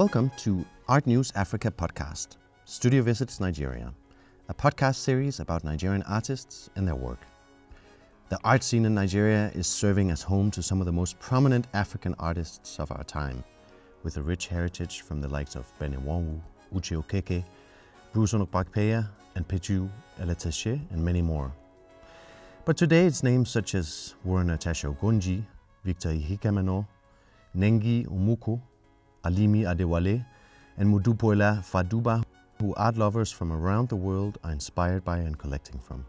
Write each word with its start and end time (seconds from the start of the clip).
Welcome 0.00 0.30
to 0.38 0.64
Art 0.88 1.06
News 1.06 1.30
Africa 1.34 1.70
podcast, 1.70 2.38
Studio 2.64 3.02
Visits 3.02 3.38
Nigeria, 3.38 3.92
a 4.48 4.54
podcast 4.54 4.94
series 4.94 5.40
about 5.40 5.62
Nigerian 5.62 6.02
artists 6.04 6.70
and 6.76 6.88
their 6.88 6.94
work. 6.94 7.18
The 8.30 8.38
art 8.42 8.64
scene 8.64 8.86
in 8.86 8.94
Nigeria 8.94 9.50
is 9.54 9.66
serving 9.66 10.10
as 10.10 10.22
home 10.22 10.50
to 10.52 10.62
some 10.62 10.80
of 10.80 10.86
the 10.86 10.92
most 11.00 11.18
prominent 11.18 11.66
African 11.74 12.14
artists 12.18 12.80
of 12.80 12.90
our 12.92 13.04
time, 13.04 13.44
with 14.02 14.16
a 14.16 14.22
rich 14.22 14.46
heritage 14.46 15.02
from 15.02 15.20
the 15.20 15.28
likes 15.28 15.54
of 15.54 15.70
Ben 15.78 15.92
Enwonwu, 15.94 16.40
Uche 16.74 16.96
Okeke, 16.96 17.44
Bruce 18.14 18.32
Onobrakpeya, 18.32 19.06
and 19.34 19.46
Peju 19.46 19.86
Alatise, 20.18 20.80
and 20.92 21.04
many 21.04 21.20
more. 21.20 21.52
But 22.64 22.78
today 22.78 23.04
it's 23.04 23.22
names 23.22 23.50
such 23.50 23.74
as 23.74 24.14
Wura 24.26 24.46
Natasha 24.46 24.86
Ogunji, 24.86 25.44
Victor 25.84 26.08
Ehikhamenor, 26.08 26.86
Nengi 27.54 28.06
Omuku, 28.06 28.58
Alimi 29.24 29.62
Adewale, 29.62 30.24
and 30.78 30.88
Modupeola 30.94 31.62
Fadugba, 31.64 32.24
who 32.60 32.74
art 32.74 32.96
lovers 32.96 33.30
from 33.32 33.52
around 33.52 33.88
the 33.88 33.96
world 33.96 34.38
are 34.44 34.52
inspired 34.52 35.04
by 35.04 35.18
and 35.18 35.38
collecting 35.38 35.78
from. 35.80 36.04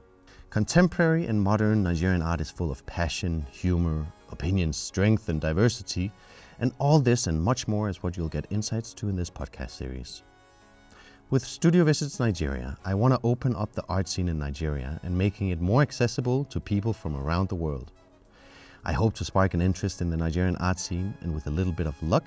Contemporary 0.50 1.28
and 1.28 1.42
modern 1.42 1.84
Nigerian 1.84 2.22
art 2.22 2.42
is 2.42 2.52
full 2.52 2.72
of 2.72 2.86
passion, 2.86 3.46
humor, 3.52 4.06
opinions, 4.32 4.76
strength, 4.76 5.30
and 5.30 5.40
diversity, 5.40 6.12
and 6.60 6.74
all 6.78 7.00
this 7.00 7.28
and 7.28 7.42
much 7.42 7.68
more 7.68 7.90
is 7.90 8.04
what 8.04 8.18
you'll 8.18 8.28
get 8.28 8.48
insights 8.50 8.94
to 8.96 9.08
in 9.08 9.16
this 9.16 9.30
podcast 9.30 9.72
series. 9.72 10.24
With 11.30 11.46
Studio 11.46 11.86
Visits 11.86 12.20
Nigeria, 12.20 12.78
I 12.84 12.94
want 12.94 13.14
to 13.14 13.20
open 13.24 13.56
up 13.56 13.72
the 13.72 13.86
art 13.88 14.10
scene 14.10 14.28
in 14.28 14.38
Nigeria 14.38 15.00
and 15.04 15.18
making 15.18 15.50
it 15.50 15.62
more 15.62 15.82
accessible 15.82 16.44
to 16.46 16.60
people 16.60 16.92
from 16.92 17.16
around 17.16 17.48
the 17.48 17.56
world. 17.56 17.94
I 18.84 18.92
hope 18.92 19.14
to 19.16 19.24
spark 19.24 19.54
an 19.54 19.62
interest 19.62 20.02
in 20.02 20.10
the 20.10 20.18
Nigerian 20.18 20.58
art 20.58 20.80
scene, 20.80 21.14
and 21.22 21.34
with 21.34 21.48
a 21.48 21.52
little 21.52 21.72
bit 21.72 21.88
of 21.88 21.96
luck, 22.04 22.26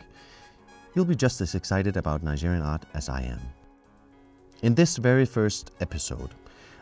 you'll 0.95 1.05
be 1.05 1.17
just 1.17 1.41
as 1.41 1.55
excited 1.55 1.97
about 1.97 2.23
Nigerian 2.23 2.63
art 2.63 2.85
as 2.95 3.09
I 3.09 3.23
am. 3.23 3.41
In 4.63 4.75
this 4.75 4.97
very 4.97 5.27
first 5.27 5.73
episode, 5.81 6.31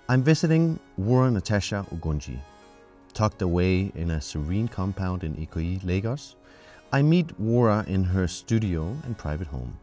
I'm 0.08 0.22
visiting 0.22 0.78
Wura 1.00 1.32
Natasha 1.32 1.86
Ogunji. 1.94 2.38
Tucked 3.14 3.42
away 3.42 3.90
in 3.94 4.10
a 4.10 4.20
serene 4.20 4.68
compound 4.68 5.24
in 5.24 5.34
Ikoyi, 5.36 5.82
Lagos, 5.84 6.36
I 6.92 7.00
meet 7.00 7.28
Wura 7.40 7.86
in 7.88 8.04
her 8.04 8.28
studio 8.28 8.94
and 9.04 9.16
private 9.16 9.46
home. 9.46 9.78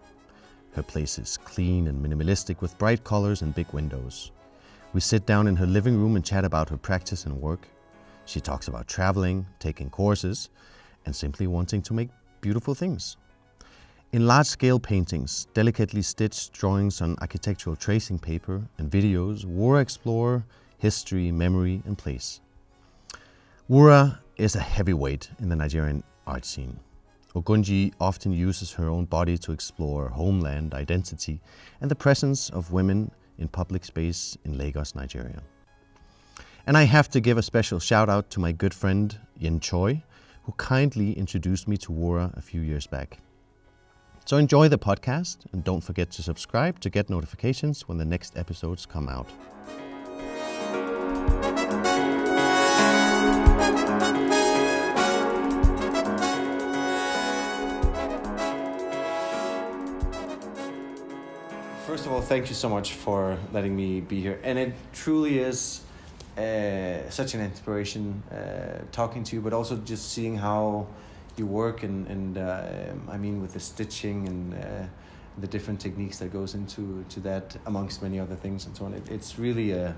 Her 0.74 0.84
place 0.84 1.18
is 1.18 1.38
clean 1.38 1.88
and 1.88 2.06
minimalistic 2.06 2.62
with 2.62 2.78
bright 2.78 3.04
colors 3.04 3.42
and 3.42 3.56
big 3.56 3.72
windows. 3.74 4.32
We 4.94 5.02
sit 5.02 5.26
down 5.26 5.48
in 5.48 5.56
her 5.56 5.66
living 5.66 5.98
room 5.98 6.16
and 6.16 6.24
chat 6.24 6.46
about 6.46 6.70
her 6.70 6.78
practice 6.78 7.26
and 7.26 7.42
work. 7.42 7.68
She 8.26 8.40
talks 8.40 8.68
about 8.68 8.88
traveling, 8.88 9.48
taking 9.58 9.90
courses, 9.90 10.50
and 11.08 11.16
simply 11.16 11.48
wanting 11.48 11.82
to 11.82 11.94
make 11.96 12.10
beautiful 12.42 12.76
things. 12.76 13.18
In 14.12 14.26
large 14.26 14.48
scale 14.48 14.80
paintings, 14.80 15.46
delicately 15.54 16.02
stitched 16.02 16.54
drawings 16.54 17.00
on 17.00 17.16
architectural 17.22 17.76
tracing 17.76 18.18
paper, 18.18 18.60
and 18.80 18.90
videos, 18.90 19.46
Wura 19.46 19.84
explore 19.84 20.44
history, 20.80 21.32
memory, 21.32 21.84
and 21.86 21.96
place. 21.96 22.42
Wura 23.70 24.18
is 24.38 24.56
a 24.56 24.62
heavyweight 24.62 25.30
in 25.40 25.50
the 25.50 25.56
Nigerian 25.56 26.04
art 26.26 26.44
scene. 26.44 26.80
Ogunji 27.36 27.94
often 28.02 28.32
uses 28.32 28.72
her 28.72 28.90
own 28.90 29.06
body 29.06 29.38
to 29.38 29.52
explore 29.52 30.10
homeland, 30.10 30.73
identity, 30.73 31.40
and 31.80 31.92
the 31.92 31.96
presence 31.96 32.50
of 32.50 32.72
women 32.72 33.12
in 33.38 33.48
public 33.48 33.86
space 33.86 34.36
in 34.44 34.58
Lagos, 34.58 34.96
Nigeria. 34.96 35.44
And 36.66 36.76
I 36.76 36.86
have 36.86 37.10
to 37.10 37.20
give 37.20 37.38
a 37.38 37.44
special 37.44 37.80
shout 37.80 38.10
out 38.10 38.32
to 38.32 38.40
my 38.40 38.54
good 38.54 38.73
friend 38.73 39.16
Yin 39.38 39.60
Choi, 39.60 40.02
who 40.46 40.52
kindly 40.54 41.14
introduced 41.14 41.67
me 41.67 41.78
to 41.78 41.92
Wura 41.92 42.36
a 42.36 42.42
few 42.42 42.62
years 42.62 42.88
back. 42.88 43.20
So 44.26 44.38
enjoy 44.38 44.68
the 44.68 44.78
podcast 44.78 45.38
and 45.52 45.64
don't 45.64 45.82
forget 45.82 46.12
to 46.12 46.22
subscribe 46.22 46.80
to 46.82 46.90
get 46.90 47.10
notifications 47.10 47.88
when 47.88 47.98
the 47.98 48.06
next 48.06 48.38
episodes 48.38 48.86
come 48.86 49.10
out. 49.10 49.28
First 61.88 62.06
of 62.06 62.12
all, 62.12 62.22
thank 62.22 62.50
you 62.50 62.56
so 62.56 62.70
much 62.70 62.94
for 62.94 63.36
letting 63.52 63.76
me 63.76 64.00
be 64.00 64.22
here. 64.22 64.40
And 64.44 64.60
it 64.60 64.74
truly 64.94 65.40
is 65.40 65.82
uh, 66.38 67.10
such 67.10 67.34
an 67.34 67.42
inspiration 67.42 68.22
uh, 68.32 68.84
talking 68.92 69.24
to 69.24 69.36
you, 69.36 69.42
but 69.42 69.54
also 69.54 69.76
just 69.78 70.12
seeing 70.12 70.38
how 70.38 70.86
you 71.39 71.45
work 71.45 71.83
and 71.83 72.08
and 72.08 72.38
uh, 72.38 73.14
I 73.16 73.17
mean 73.17 73.42
with 73.42 73.54
the 73.54 73.60
stitching 73.60 74.27
and 74.27 74.54
uh, 74.54 74.58
the 75.38 75.48
different 75.48 75.80
techniques 75.80 76.17
that 76.20 76.32
goes 76.33 76.54
into 76.54 77.05
to 77.10 77.20
that 77.22 77.58
amongst 77.66 78.02
many 78.02 78.20
other 78.20 78.36
things 78.36 78.66
and 78.66 78.76
so 78.76 78.86
on. 78.86 78.94
It, 78.94 79.10
it's 79.10 79.39
really 79.39 79.72
a 79.72 79.95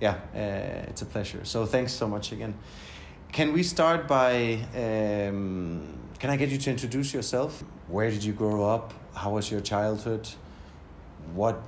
yeah, 0.00 0.14
uh, 0.34 0.90
it's 0.90 1.02
a 1.02 1.06
pleasure. 1.06 1.44
So 1.44 1.66
thanks 1.66 1.92
so 1.92 2.08
much 2.08 2.32
again. 2.32 2.54
Can 3.32 3.52
we 3.52 3.62
start 3.62 4.08
by 4.08 4.58
um, 4.74 5.86
can 6.18 6.30
I 6.30 6.36
get 6.36 6.50
you 6.50 6.58
to 6.58 6.70
introduce 6.70 7.14
yourself? 7.14 7.62
Where 7.88 8.10
did 8.10 8.24
you 8.24 8.32
grow 8.32 8.64
up? 8.64 8.92
How 9.14 9.30
was 9.30 9.50
your 9.50 9.60
childhood? 9.60 10.28
What 11.34 11.62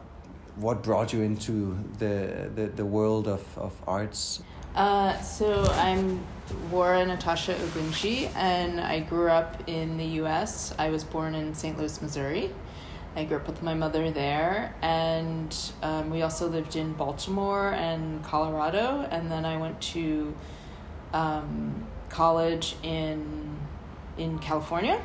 what 0.56 0.82
brought 0.82 1.12
you 1.12 1.22
into 1.22 1.76
the 1.98 2.50
the, 2.54 2.66
the 2.66 2.84
world 2.84 3.28
of, 3.28 3.42
of 3.58 3.72
arts? 3.86 4.42
Uh, 4.74 5.20
so 5.20 5.64
I'm 5.74 6.24
Wura 6.70 7.06
Natasha 7.06 7.52
Ogunji, 7.52 8.34
and 8.34 8.80
I 8.80 9.00
grew 9.00 9.28
up 9.28 9.68
in 9.68 9.98
the 9.98 10.04
U.S. 10.22 10.74
I 10.78 10.88
was 10.88 11.04
born 11.04 11.34
in 11.34 11.54
St. 11.54 11.76
Louis, 11.76 12.00
Missouri. 12.00 12.50
I 13.14 13.24
grew 13.24 13.36
up 13.36 13.46
with 13.46 13.62
my 13.62 13.74
mother 13.74 14.10
there, 14.10 14.74
and 14.80 15.54
um, 15.82 16.08
we 16.08 16.22
also 16.22 16.48
lived 16.48 16.76
in 16.76 16.94
Baltimore 16.94 17.74
and 17.74 18.24
Colorado, 18.24 19.06
and 19.10 19.30
then 19.30 19.44
I 19.44 19.58
went 19.58 19.78
to 19.92 20.34
um, 21.12 21.86
college 22.08 22.76
in 22.82 23.54
in 24.16 24.38
California. 24.38 25.02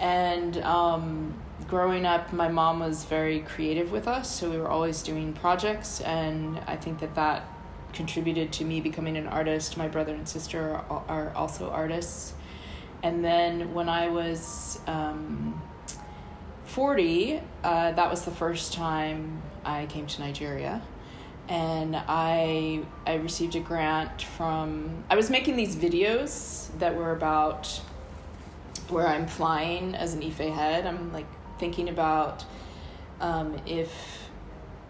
And 0.00 0.56
um, 0.58 1.40
growing 1.68 2.04
up, 2.04 2.32
my 2.32 2.48
mom 2.48 2.80
was 2.80 3.04
very 3.04 3.40
creative 3.42 3.92
with 3.92 4.08
us, 4.08 4.28
so 4.28 4.50
we 4.50 4.58
were 4.58 4.68
always 4.68 5.02
doing 5.04 5.34
projects, 5.34 6.00
and 6.00 6.58
I 6.66 6.74
think 6.74 6.98
that 6.98 7.14
that 7.14 7.44
contributed 7.92 8.52
to 8.54 8.64
me 8.64 8.80
becoming 8.80 9.16
an 9.16 9.26
artist. 9.26 9.76
My 9.76 9.88
brother 9.88 10.14
and 10.14 10.28
sister 10.28 10.74
are, 10.88 11.04
are 11.08 11.32
also 11.34 11.70
artists. 11.70 12.34
And 13.02 13.24
then 13.24 13.74
when 13.74 13.88
I 13.88 14.08
was 14.08 14.80
um, 14.86 15.60
40, 16.66 17.40
uh, 17.64 17.92
that 17.92 18.10
was 18.10 18.24
the 18.24 18.30
first 18.30 18.72
time 18.72 19.42
I 19.64 19.86
came 19.86 20.06
to 20.06 20.20
Nigeria. 20.20 20.82
And 21.48 21.96
I 21.96 22.82
I 23.04 23.14
received 23.14 23.56
a 23.56 23.60
grant 23.60 24.22
from 24.22 25.04
I 25.10 25.16
was 25.16 25.28
making 25.28 25.56
these 25.56 25.74
videos 25.74 26.68
that 26.78 26.94
were 26.94 27.10
about 27.12 27.66
where 28.88 29.06
I'm 29.08 29.26
flying 29.26 29.94
as 29.96 30.14
an 30.14 30.22
Ife 30.22 30.38
head. 30.38 30.86
I'm 30.86 31.12
like 31.12 31.26
thinking 31.58 31.88
about 31.88 32.44
um, 33.20 33.60
if 33.66 34.21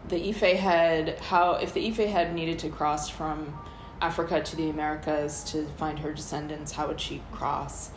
the 0.09 0.29
Ife 0.29 0.41
head 0.41 1.19
how 1.19 1.55
if 1.55 1.75
the 1.75 1.87
Ife 1.87 1.99
head 1.99 2.35
needed 2.35 2.59
to 2.61 2.69
cross 2.69 3.09
from 3.09 3.59
Africa 4.01 4.43
to 4.43 4.57
the 4.57 4.69
Americas 4.69 5.45
to 5.45 5.67
find 5.77 5.99
her 6.01 6.13
descendants, 6.13 6.73
how 6.73 6.89
would 6.89 7.01
she 7.01 7.23
cross? 7.31 7.91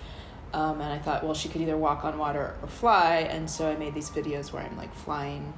Um, 0.54 0.80
and 0.80 0.94
I 0.94 1.00
thought, 1.00 1.24
well, 1.24 1.34
she 1.34 1.50
could 1.50 1.62
either 1.62 1.76
walk 1.76 2.06
on 2.06 2.18
water 2.18 2.56
or 2.62 2.68
fly, 2.68 3.28
and 3.30 3.50
so 3.50 3.70
I 3.70 3.76
made 3.76 3.94
these 3.94 4.10
videos 4.10 4.54
where 4.54 4.64
I'm 4.64 4.78
like 4.78 4.94
flying 4.94 5.54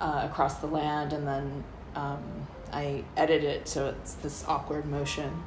uh, 0.00 0.22
across 0.24 0.58
the 0.58 0.66
land, 0.66 1.12
and 1.12 1.26
then 1.26 1.64
um, 1.94 2.48
I 2.72 3.04
edit 3.16 3.44
it 3.44 3.68
so 3.68 3.88
it's 3.88 4.14
this 4.14 4.44
awkward 4.48 4.86
motion. 4.86 5.44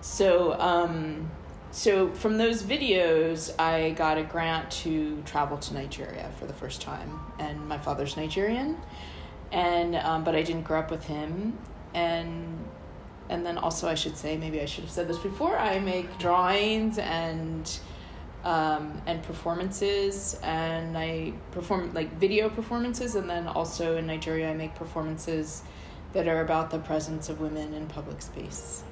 So, 0.00 0.58
um, 0.58 1.30
so 1.70 2.10
from 2.12 2.38
those 2.38 2.62
videos, 2.62 3.52
I 3.58 3.90
got 3.90 4.16
a 4.16 4.22
grant 4.22 4.70
to 4.82 5.20
travel 5.26 5.58
to 5.58 5.74
Nigeria 5.74 6.30
for 6.38 6.46
the 6.46 6.54
first 6.54 6.80
time, 6.80 7.20
and 7.38 7.68
my 7.68 7.76
father's 7.76 8.16
Nigerian 8.16 8.78
and 9.52 9.96
um, 9.96 10.24
but 10.24 10.34
I 10.34 10.42
didn't 10.42 10.62
grow 10.62 10.80
up 10.80 10.90
with 10.90 11.04
him, 11.04 11.58
and 11.94 12.64
and 13.30 13.44
then 13.44 13.58
also 13.58 13.88
I 13.88 13.94
should 13.94 14.16
say 14.16 14.36
maybe 14.36 14.60
I 14.60 14.66
should 14.66 14.84
have 14.84 14.92
said 14.92 15.08
this 15.08 15.18
before. 15.18 15.58
I 15.58 15.78
make 15.78 16.18
drawings 16.18 16.98
and 16.98 17.70
um, 18.44 19.02
and 19.06 19.22
performances, 19.22 20.38
and 20.42 20.96
I 20.96 21.32
perform 21.50 21.92
like 21.94 22.12
video 22.18 22.48
performances, 22.48 23.14
and 23.14 23.28
then 23.28 23.46
also 23.46 23.96
in 23.96 24.06
Nigeria 24.06 24.50
I 24.50 24.54
make 24.54 24.74
performances 24.74 25.62
that 26.12 26.26
are 26.26 26.40
about 26.40 26.70
the 26.70 26.78
presence 26.78 27.28
of 27.28 27.40
women 27.40 27.74
in 27.74 27.86
public 27.86 28.22
space. 28.22 28.82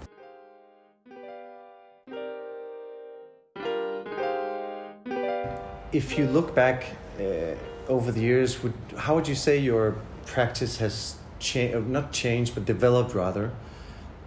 If 5.92 6.18
you 6.18 6.26
look 6.26 6.54
back 6.54 6.84
uh, 7.18 7.54
over 7.88 8.12
the 8.12 8.20
years, 8.20 8.62
would 8.62 8.74
how 8.98 9.14
would 9.14 9.26
you 9.26 9.34
say 9.34 9.58
your 9.58 9.96
practice 10.26 10.78
has 10.78 11.16
changed, 11.38 11.86
not 11.88 12.12
changed, 12.12 12.54
but 12.54 12.64
developed 12.64 13.14
rather. 13.14 13.50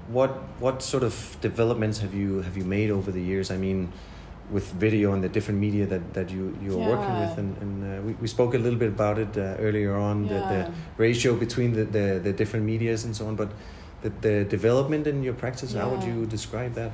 What 0.07 0.31
what 0.59 0.81
sort 0.81 1.03
of 1.03 1.37
developments 1.41 1.99
have 1.99 2.13
you 2.13 2.41
have 2.41 2.57
you 2.57 2.63
made 2.65 2.89
over 2.91 3.11
the 3.11 3.21
years? 3.21 3.51
I 3.51 3.57
mean, 3.57 3.91
with 4.49 4.71
video 4.73 5.13
and 5.13 5.23
the 5.23 5.29
different 5.29 5.59
media 5.59 5.85
that, 5.85 6.13
that 6.13 6.29
you 6.31 6.57
you're 6.63 6.79
Yeah. 6.79 6.87
working 6.95 7.15
with 7.19 7.37
and, 7.37 7.55
and 7.61 7.73
uh, 7.83 8.01
we, 8.01 8.13
we 8.13 8.27
spoke 8.27 8.55
a 8.55 8.57
little 8.57 8.79
bit 8.79 8.89
about 8.89 9.19
it 9.19 9.37
uh, 9.37 9.65
earlier 9.67 9.95
on 9.95 10.23
the, 10.27 10.39
the 10.53 10.71
ratio 10.97 11.35
between 11.35 11.73
the, 11.73 11.85
the, 11.85 12.19
the 12.23 12.33
different 12.33 12.65
medias 12.65 13.05
and 13.05 13.15
so 13.15 13.27
on 13.27 13.35
but 13.35 13.49
the, 14.01 14.09
the 14.21 14.45
development 14.45 15.05
in 15.05 15.21
your 15.21 15.35
practice 15.35 15.73
how 15.73 15.89
would 15.89 16.03
you 16.03 16.25
describe 16.25 16.73
that 16.73 16.93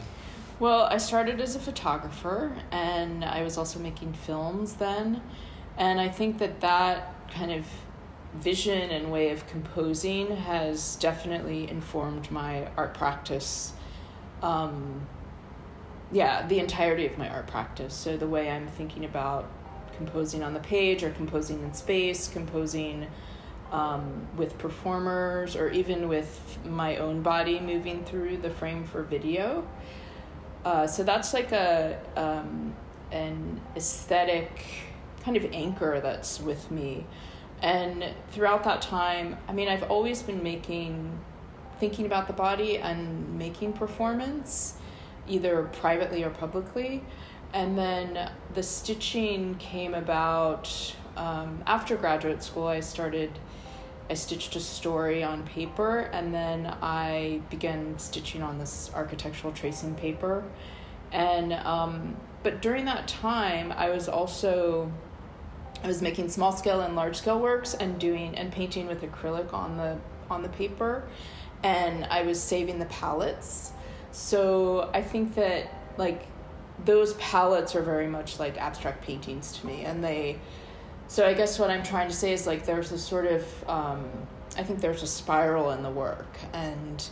Well, 0.59 0.83
I 0.95 0.97
started 0.99 1.39
as 1.39 1.55
a 1.55 1.59
photographer 1.59 2.51
and 2.71 3.23
I 3.23 3.43
was 3.43 3.57
also 3.57 3.79
making 3.79 4.11
films 4.27 4.73
then. 4.75 5.21
And 5.77 5.99
I 6.07 6.09
think 6.17 6.37
that 6.39 6.59
that 6.61 6.97
kind 7.37 7.51
of 7.59 7.65
vision 8.33 8.89
and 8.91 9.11
way 9.11 9.29
of 9.29 9.47
composing 9.47 10.35
has 10.35 10.95
definitely 10.97 11.69
informed 11.69 12.29
my 12.31 12.67
art 12.77 12.93
practice. 12.93 13.73
Um, 14.41 15.07
yeah, 16.11 16.45
the 16.47 16.59
entirety 16.59 17.05
of 17.05 17.17
my 17.17 17.29
art 17.29 17.47
practice. 17.47 17.93
So 17.93 18.17
the 18.17 18.27
way 18.27 18.49
I'm 18.49 18.67
thinking 18.67 19.05
about 19.05 19.49
composing 19.97 20.43
on 20.43 20.53
the 20.53 20.59
page 20.59 21.03
or 21.03 21.09
composing 21.11 21.61
in 21.63 21.73
space, 21.73 22.27
composing 22.27 23.07
um, 23.71 24.27
with 24.37 24.57
performers, 24.57 25.55
or 25.55 25.69
even 25.69 26.07
with 26.07 26.59
my 26.65 26.97
own 26.97 27.21
body 27.21 27.59
moving 27.59 28.03
through 28.03 28.37
the 28.37 28.49
frame 28.49 28.83
for 28.83 29.01
video. 29.03 29.67
Uh, 30.63 30.87
so 30.87 31.03
that's 31.03 31.33
like 31.33 31.51
a 31.51 31.99
um, 32.15 32.73
an 33.11 33.61
aesthetic 33.75 34.61
kind 35.23 35.37
of 35.37 35.45
anchor 35.51 35.99
that's 36.01 36.39
with 36.39 36.69
me. 36.71 37.05
And 37.65 38.13
throughout 38.29 38.63
that 38.65 38.83
time, 38.83 39.37
I 39.47 39.51
mean, 39.51 39.67
I've 39.67 39.89
always 39.89 40.21
been 40.21 40.43
making, 40.43 41.17
thinking 41.79 42.05
about 42.05 42.27
the 42.27 42.33
body 42.33 42.77
and 42.77 43.39
making 43.39 43.73
performance, 43.73 44.75
either 45.27 45.63
privately 45.73 46.23
or 46.23 46.29
publicly. 46.29 47.03
And 47.53 47.75
then 47.75 48.29
the 48.53 48.61
stitching 48.61 49.55
came 49.55 49.95
about 49.95 50.95
um, 51.17 51.63
after 51.65 51.95
graduate 51.95 52.43
school. 52.43 52.67
I 52.67 52.81
started, 52.81 53.31
I 54.11 54.13
stitched 54.13 54.55
a 54.55 54.59
story 54.59 55.23
on 55.23 55.41
paper, 55.47 56.01
and 56.13 56.31
then 56.31 56.67
I 56.83 57.41
began 57.49 57.97
stitching 57.97 58.43
on 58.43 58.59
this 58.59 58.91
architectural 58.93 59.51
tracing 59.51 59.95
paper. 59.95 60.43
And 61.11 61.51
um, 61.53 62.15
but 62.43 62.61
during 62.61 62.85
that 62.85 63.07
time, 63.07 63.71
I 63.71 63.89
was 63.89 64.07
also 64.07 64.91
I 65.85 65.87
was 65.87 66.01
making 66.01 66.29
small 66.29 66.51
scale 66.51 66.81
and 66.81 66.95
large 66.95 67.17
scale 67.17 67.39
works 67.39 67.75
and 67.75 67.99
doing 67.99 68.35
and 68.35 68.51
painting 68.51 68.87
with 68.87 69.03
acrylic 69.03 69.53
on 69.53 69.77
the 69.77 69.99
on 70.31 70.41
the 70.41 70.49
paper. 70.49 71.07
And 71.61 72.05
I 72.05 72.23
was 72.23 72.41
saving 72.41 72.79
the 72.79 72.87
palettes. 72.87 73.71
So 74.11 74.89
I 74.95 75.03
think 75.03 75.35
that 75.35 75.69
like 75.97 76.25
those 76.85 77.13
palettes 77.13 77.75
are 77.75 77.83
very 77.83 78.07
much 78.07 78.39
like 78.39 78.57
abstract 78.57 79.03
paintings 79.03 79.59
to 79.59 79.67
me. 79.67 79.85
And 79.85 80.03
they 80.03 80.39
so 81.07 81.27
I 81.27 81.35
guess 81.35 81.59
what 81.59 81.69
I'm 81.69 81.83
trying 81.83 82.07
to 82.07 82.15
say 82.15 82.33
is 82.33 82.47
like 82.47 82.65
there's 82.65 82.91
a 82.91 82.97
sort 82.97 83.27
of 83.27 83.69
um, 83.69 84.09
I 84.57 84.63
think 84.63 84.81
there's 84.81 85.03
a 85.03 85.07
spiral 85.07 85.69
in 85.69 85.83
the 85.83 85.91
work. 85.91 86.35
And 86.51 87.07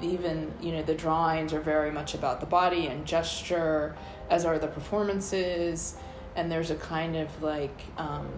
even 0.00 0.54
you 0.62 0.72
know 0.72 0.82
the 0.82 0.94
drawings 0.94 1.52
are 1.52 1.60
very 1.60 1.90
much 1.90 2.14
about 2.14 2.40
the 2.40 2.46
body 2.46 2.86
and 2.86 3.04
gesture 3.04 3.94
as 4.30 4.46
are 4.46 4.58
the 4.58 4.68
performances 4.68 5.96
and 6.36 6.52
there's 6.52 6.70
a 6.70 6.76
kind 6.76 7.16
of 7.16 7.42
like 7.42 7.80
um, 7.98 8.28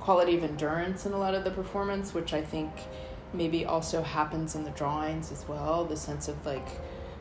quality 0.00 0.36
of 0.36 0.42
endurance 0.42 1.06
in 1.06 1.12
a 1.12 1.18
lot 1.18 1.34
of 1.34 1.44
the 1.44 1.50
performance 1.50 2.12
which 2.14 2.32
i 2.34 2.42
think 2.42 2.70
maybe 3.32 3.64
also 3.64 4.02
happens 4.02 4.54
in 4.54 4.64
the 4.64 4.70
drawings 4.70 5.30
as 5.32 5.46
well. 5.48 5.84
The 5.84 5.96
sense 5.96 6.28
of 6.28 6.44
like 6.46 6.68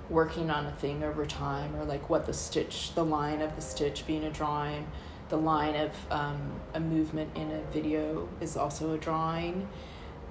working 0.10 0.50
on 0.50 0.66
a 0.68 0.72
thing 0.72 1.04
over 1.04 1.26
time 1.26 1.76
or 1.76 1.84
like 1.84 2.10
what 2.10 2.26
the 2.26 2.34
stitch 2.34 2.94
the 2.94 3.04
line 3.04 3.42
of 3.42 3.56
the 3.56 3.62
stitch 3.62 4.06
being 4.08 4.24
a 4.24 4.32
drawing. 4.32 4.88
The 5.30 5.38
line 5.38 5.76
of 5.76 5.92
um, 6.12 6.60
a 6.74 6.80
movement 6.80 7.36
in 7.36 7.52
a 7.52 7.62
video 7.74 8.30
is 8.42 8.56
also 8.56 8.94
a 8.94 8.98
drawing. 8.98 9.68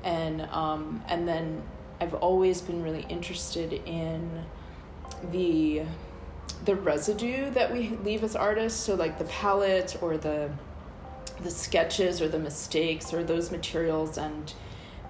And 0.05 0.43
um, 0.43 1.03
and 1.09 1.27
then 1.27 1.63
I've 2.01 2.15
always 2.15 2.61
been 2.61 2.83
really 2.83 3.07
interested 3.09 3.73
in 3.73 4.45
the 5.33 5.83
the 6.65 6.75
residue 6.75 7.51
that 7.51 7.73
we 7.73 7.91
leave 8.05 8.25
as 8.25 8.35
artists 8.35 8.81
so 8.81 8.95
like 8.95 9.19
the 9.19 9.25
palette 9.25 9.97
or 10.01 10.17
the 10.17 10.51
the 11.43 11.51
sketches 11.51 12.23
or 12.23 12.29
the 12.29 12.39
mistakes 12.39 13.13
or 13.13 13.25
those 13.25 13.51
materials 13.51 14.19
and 14.19 14.55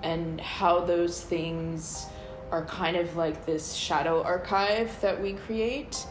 and 0.03 0.41
how 0.41 0.81
those 0.81 1.23
things 1.23 2.07
are 2.51 2.65
kind 2.67 2.97
of 2.97 3.17
like 3.17 3.47
this 3.47 3.73
shadow 3.73 4.23
archive 4.23 5.01
that 5.01 5.21
we 5.21 5.33
create. 5.33 6.07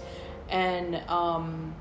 And 0.49 0.95
um 1.07 1.75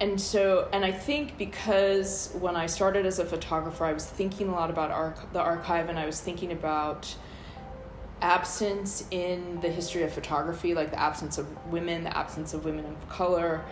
and 0.00 0.20
so 0.20 0.68
and 0.72 0.84
i 0.84 0.92
think 0.92 1.38
because 1.38 2.30
when 2.38 2.54
i 2.54 2.66
started 2.66 3.06
as 3.06 3.18
a 3.18 3.24
photographer 3.24 3.84
i 3.84 3.94
was 3.94 4.04
thinking 4.04 4.48
a 4.48 4.52
lot 4.52 4.68
about 4.68 4.90
arch- 4.90 5.32
the 5.32 5.40
archive 5.40 5.88
and 5.88 5.98
i 5.98 6.04
was 6.04 6.20
thinking 6.20 6.52
about 6.52 7.14
absence 8.22 9.04
in 9.10 9.60
the 9.60 9.68
history 9.68 10.02
of 10.02 10.12
photography, 10.12 10.74
like 10.74 10.90
the 10.90 11.00
absence 11.00 11.38
of 11.38 11.46
women, 11.70 12.04
the 12.04 12.16
absence 12.16 12.54
of 12.54 12.64
women 12.64 12.84
of 12.86 13.08
color, 13.08 13.64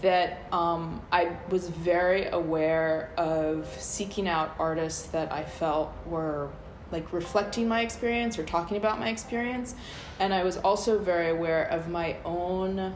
that 0.00 0.46
um, 0.52 1.00
I 1.12 1.36
was 1.50 1.68
very 1.68 2.26
aware 2.26 3.10
of 3.16 3.66
seeking 3.78 4.28
out 4.28 4.54
artists 4.58 5.06
that 5.08 5.32
I 5.32 5.44
felt 5.44 5.92
were 6.06 6.50
like 6.90 7.12
reflecting 7.12 7.66
my 7.66 7.80
experience 7.80 8.38
or 8.38 8.44
talking 8.44 8.76
about 8.76 8.98
my 8.98 9.08
experience. 9.08 9.74
And 10.18 10.32
I 10.32 10.44
was 10.44 10.56
also 10.58 10.98
very 10.98 11.30
aware 11.30 11.64
of 11.64 11.88
my 11.88 12.16
own, 12.24 12.94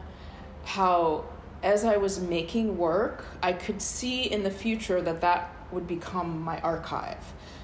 how 0.63 1.25
as 1.63 1.83
I 1.83 1.97
was 1.97 2.19
making 2.19 2.77
work, 2.77 3.25
I 3.43 3.53
could 3.53 3.81
see 3.81 4.23
in 4.23 4.43
the 4.43 4.51
future 4.51 5.01
that 5.01 5.21
that 5.21 5.53
would 5.71 5.87
become 5.87 6.41
my 6.41 6.59
archive 6.61 7.23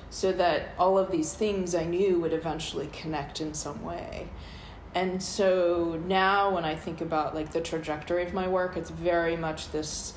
so 0.09 0.31
that 0.33 0.69
all 0.77 0.97
of 0.97 1.11
these 1.11 1.33
things 1.33 1.75
I 1.75 1.83
knew 1.83 2.19
would 2.19 2.33
eventually 2.33 2.89
connect 2.93 3.41
in 3.41 3.53
some 3.53 3.83
way. 3.83 4.29
And 4.93 5.21
so 5.21 6.01
now 6.07 6.55
when 6.55 6.63
I 6.63 6.75
think 6.75 7.01
about 7.01 7.35
like 7.35 7.51
the 7.51 7.59
trajectory 7.59 8.23
of 8.23 8.33
my 8.33 8.47
work, 8.47 8.77
it's 8.77 8.89
very 8.89 9.35
much 9.35 9.71
this 9.71 10.13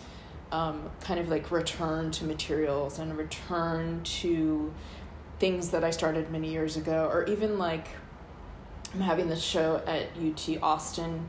um, 0.53 0.91
kind 1.01 1.19
of 1.19 1.29
like 1.29 1.51
return 1.51 2.11
to 2.13 2.25
materials 2.25 2.99
and 2.99 3.19
return 3.19 4.03
to 4.05 4.73
things 5.41 5.71
that 5.71 5.85
I 5.85 5.91
started 5.91 6.31
many 6.31 6.51
years 6.51 6.77
ago, 6.77 7.09
or 7.13 7.25
even 7.25 7.59
like 7.59 7.89
I'm 8.95 9.01
having 9.01 9.29
this 9.29 9.43
show 9.43 9.83
at 9.87 10.09
UT 10.17 10.63
Austin 10.63 11.29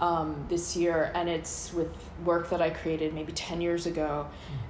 um, 0.00 0.44
this 0.48 0.76
year, 0.76 1.10
and 1.14 1.28
it's 1.28 1.72
with 1.72 1.90
work 2.24 2.50
that 2.50 2.60
I 2.60 2.70
created 2.70 3.14
maybe 3.14 3.32
10 3.32 3.60
years 3.60 3.86
ago. 3.86 4.26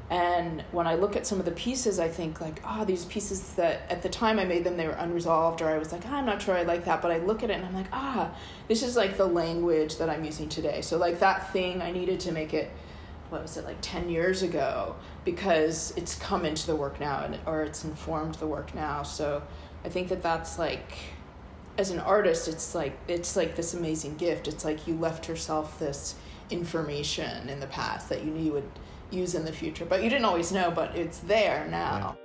And 0.09 0.63
when 0.71 0.87
I 0.87 0.95
look 0.95 1.17
at 1.17 1.27
some 1.27 1.41
of 1.41 1.45
the 1.45 1.51
pieces, 1.53 1.99
I 1.99 2.09
think 2.09 2.41
like, 2.41 2.61
ah, 2.65 2.79
oh, 2.81 2.85
these 2.85 3.05
pieces 3.07 3.55
that 3.55 3.91
at 3.91 4.03
the 4.03 4.09
time 4.09 4.39
I 4.39 4.45
made 4.45 4.63
them, 4.63 4.77
they 4.77 4.87
were 4.87 4.93
unresolved, 4.93 5.63
or 5.63 5.69
I 5.69 5.79
was 5.79 5.91
like, 5.91 6.03
ah, 6.07 6.19
I'm 6.19 6.27
not 6.27 6.41
sure 6.41 6.55
I 6.55 6.63
like 6.63 6.85
that. 6.85 7.03
But 7.03 7.11
I 7.11 7.19
look 7.19 7.43
at 7.43 7.51
it 7.51 7.55
and 7.55 7.65
I'm 7.65 7.75
like, 7.75 7.89
ah, 7.93 8.31
this 8.69 8.85
is 8.85 8.97
like 8.97 9.17
the 9.17 9.27
language 9.27 9.97
that 9.97 10.09
I'm 10.09 10.25
using 10.25 10.49
today. 10.49 10.81
So 10.81 10.97
like 10.97 11.19
that 11.21 11.53
thing, 11.53 11.83
I 11.83 11.91
needed 11.91 12.21
to 12.21 12.33
make 12.33 12.55
it, 12.55 12.71
what 13.31 13.43
was 13.43 13.57
it, 13.57 13.65
like 13.65 13.79
10 13.81 14.09
years 14.09 14.43
ago, 14.43 14.95
because 15.25 15.93
it's 15.97 16.15
come 16.15 16.45
into 16.45 16.69
the 16.69 16.77
work 16.77 17.01
now, 17.01 17.25
and 17.25 17.37
or 17.45 17.65
it's 17.65 17.85
informed 17.85 18.37
the 18.37 18.47
work 18.47 18.77
now. 18.77 19.03
So 19.03 19.43
I 19.85 19.89
think 19.89 20.09
that 20.11 20.23
that's 20.23 20.57
like, 20.57 20.93
as 21.79 21.91
an 21.91 22.01
artist, 22.01 22.49
it's 22.49 22.75
like 22.75 22.97
it's 23.09 23.37
like 23.37 23.57
this 23.57 23.75
amazing 23.75 24.17
gift. 24.17 24.49
It's 24.49 24.65
like 24.65 24.87
you 24.87 24.95
left 24.95 25.29
yourself 25.29 25.79
this 25.79 26.15
information 26.51 27.49
in 27.49 27.61
the 27.61 27.67
past 27.67 28.09
that 28.09 28.25
you 28.25 28.31
knew 28.31 28.45
you 28.45 28.53
would 28.53 28.71
use 29.11 29.35
in 29.35 29.45
the 29.45 29.53
future, 29.53 29.85
but 29.85 30.03
you 30.03 30.11
didn't 30.11 30.25
always 30.25 30.53
know, 30.53 30.71
but 30.71 30.97
it's 30.97 31.19
there 31.21 31.67
now. 31.69 32.17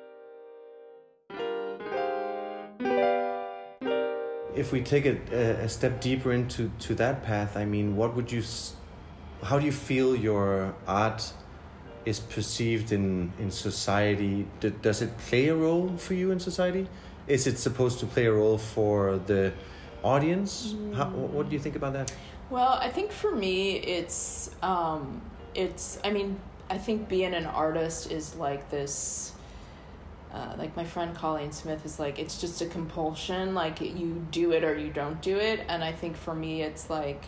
If 4.56 4.72
we 4.72 4.82
take 4.82 5.06
it 5.06 5.32
a, 5.32 5.64
a 5.64 5.70
step 5.70 6.02
deeper 6.02 6.32
into 6.32 6.72
to 6.80 6.96
that 6.96 7.24
path, 7.24 7.58
I 7.58 7.66
mean, 7.66 7.96
what 7.96 8.16
would 8.16 8.32
you, 8.32 8.44
how 9.44 9.60
do 9.60 9.66
you 9.66 9.72
feel 9.72 10.16
your 10.16 10.76
art 10.88 11.34
is 12.06 12.20
perceived 12.20 12.92
in 12.92 13.32
in 13.40 13.52
society? 13.52 14.46
D- 14.60 14.74
does 14.82 15.02
it 15.02 15.18
play 15.18 15.50
a 15.50 15.56
role 15.56 15.98
for 15.98 16.14
you 16.14 16.32
in 16.32 16.40
society? 16.40 16.88
Is 17.28 17.48
it 17.48 17.58
supposed 17.58 18.00
to 18.00 18.06
play 18.06 18.26
a 18.26 18.34
role 18.34 18.58
for 18.58 19.18
the 19.26 19.54
audience? 20.04 20.76
How, 20.96 21.06
what 21.10 21.50
do 21.50 21.54
you 21.54 21.60
think 21.60 21.76
about 21.76 21.94
that? 21.94 22.14
Well, 22.50 22.74
I 22.82 22.90
think 22.90 23.12
for 23.12 23.34
me, 23.34 23.78
it's 23.78 24.52
um, 24.62 25.22
it's. 25.56 26.00
I 26.04 26.12
mean, 26.12 26.40
I 26.70 26.78
think 26.78 27.08
being 27.08 27.34
an 27.34 27.46
artist 27.46 28.12
is 28.12 28.36
like 28.36 28.70
this. 28.70 29.34
Uh, 30.34 30.56
like 30.58 30.76
my 30.78 30.86
friend 30.86 31.14
Colleen 31.14 31.52
Smith 31.52 31.86
is 31.86 32.00
like, 32.00 32.18
it's 32.18 32.40
just 32.40 32.62
a 32.62 32.66
compulsion. 32.66 33.54
Like 33.54 33.82
you 33.82 34.26
do 34.32 34.54
it 34.54 34.64
or 34.64 34.78
you 34.78 34.90
don't 34.90 35.22
do 35.22 35.38
it. 35.38 35.60
And 35.68 35.84
I 35.84 35.92
think 35.92 36.16
for 36.16 36.34
me, 36.34 36.62
it's 36.62 36.90
like, 36.90 37.26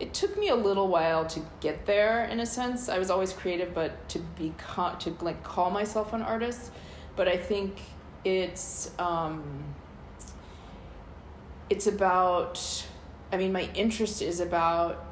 it 0.00 0.12
took 0.12 0.36
me 0.36 0.48
a 0.48 0.56
little 0.56 0.88
while 0.88 1.24
to 1.26 1.40
get 1.60 1.86
there. 1.86 2.24
In 2.24 2.40
a 2.40 2.46
sense, 2.46 2.88
I 2.88 2.98
was 2.98 3.08
always 3.08 3.32
creative, 3.32 3.72
but 3.72 4.08
to 4.08 4.18
be 4.36 4.52
con- 4.58 4.98
to 4.98 5.16
like 5.20 5.44
call 5.44 5.70
myself 5.70 6.12
an 6.12 6.22
artist. 6.22 6.72
But 7.14 7.28
I 7.28 7.36
think 7.36 7.76
it's 8.24 8.90
um, 8.98 9.74
it's 11.70 11.86
about. 11.86 12.86
I 13.32 13.36
mean, 13.36 13.52
my 13.52 13.68
interest 13.74 14.22
is 14.22 14.38
about 14.40 15.04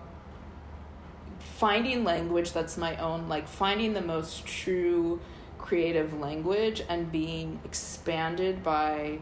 finding 1.38 2.04
language 2.04 2.52
that's 2.52 2.76
my 2.76 2.97
own, 2.97 3.28
like 3.28 3.49
finding 3.49 3.95
the 3.95 4.02
most 4.02 4.47
true 4.47 5.21
creative 5.59 6.19
language 6.21 6.83
and 6.88 7.11
being 7.11 7.61
expanded 7.64 8.62
by 8.62 9.19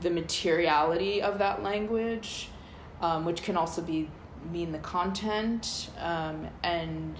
the 0.00 0.10
materiality 0.10 1.22
of 1.22 1.38
that 1.38 1.62
language, 1.62 2.50
um, 3.00 3.24
which 3.24 3.42
can 3.42 3.56
also 3.56 3.80
be 3.80 4.10
mean 4.50 4.72
the 4.72 4.78
content 4.78 5.90
um, 5.98 6.48
and 6.62 7.16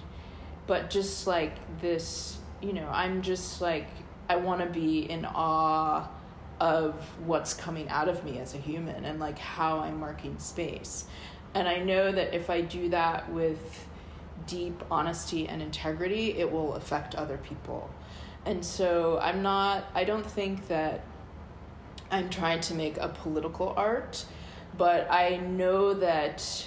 but 0.65 0.89
just 0.89 1.27
like 1.27 1.53
this 1.81 2.37
you 2.61 2.73
know 2.73 2.87
i'm 2.91 3.21
just 3.21 3.61
like 3.61 3.87
i 4.29 4.35
want 4.35 4.61
to 4.61 4.67
be 4.67 5.09
in 5.09 5.25
awe 5.25 6.07
of 6.59 6.95
what's 7.25 7.53
coming 7.53 7.87
out 7.89 8.09
of 8.09 8.23
me 8.23 8.39
as 8.39 8.55
a 8.55 8.57
human 8.57 9.05
and 9.05 9.19
like 9.19 9.37
how 9.37 9.79
i'm 9.79 9.99
marking 9.99 10.37
space. 10.39 11.05
And 11.53 11.67
i 11.67 11.77
know 11.77 12.11
that 12.11 12.33
if 12.33 12.49
i 12.49 12.61
do 12.61 12.89
that 12.89 13.31
with 13.31 13.87
deep 14.45 14.83
honesty 14.89 15.47
and 15.47 15.61
integrity 15.61 16.37
it 16.37 16.51
will 16.51 16.73
affect 16.75 17.15
other 17.15 17.37
people. 17.37 17.89
And 18.45 18.63
so 18.63 19.19
i'm 19.21 19.41
not 19.41 19.85
i 19.93 20.03
don't 20.03 20.25
think 20.25 20.67
that 20.67 21.01
i'm 22.11 22.29
trying 22.29 22.61
to 22.61 22.73
make 22.73 22.97
a 22.97 23.09
political 23.09 23.73
art 23.75 24.25
but 24.77 25.09
i 25.11 25.37
know 25.37 25.93
that 25.93 26.65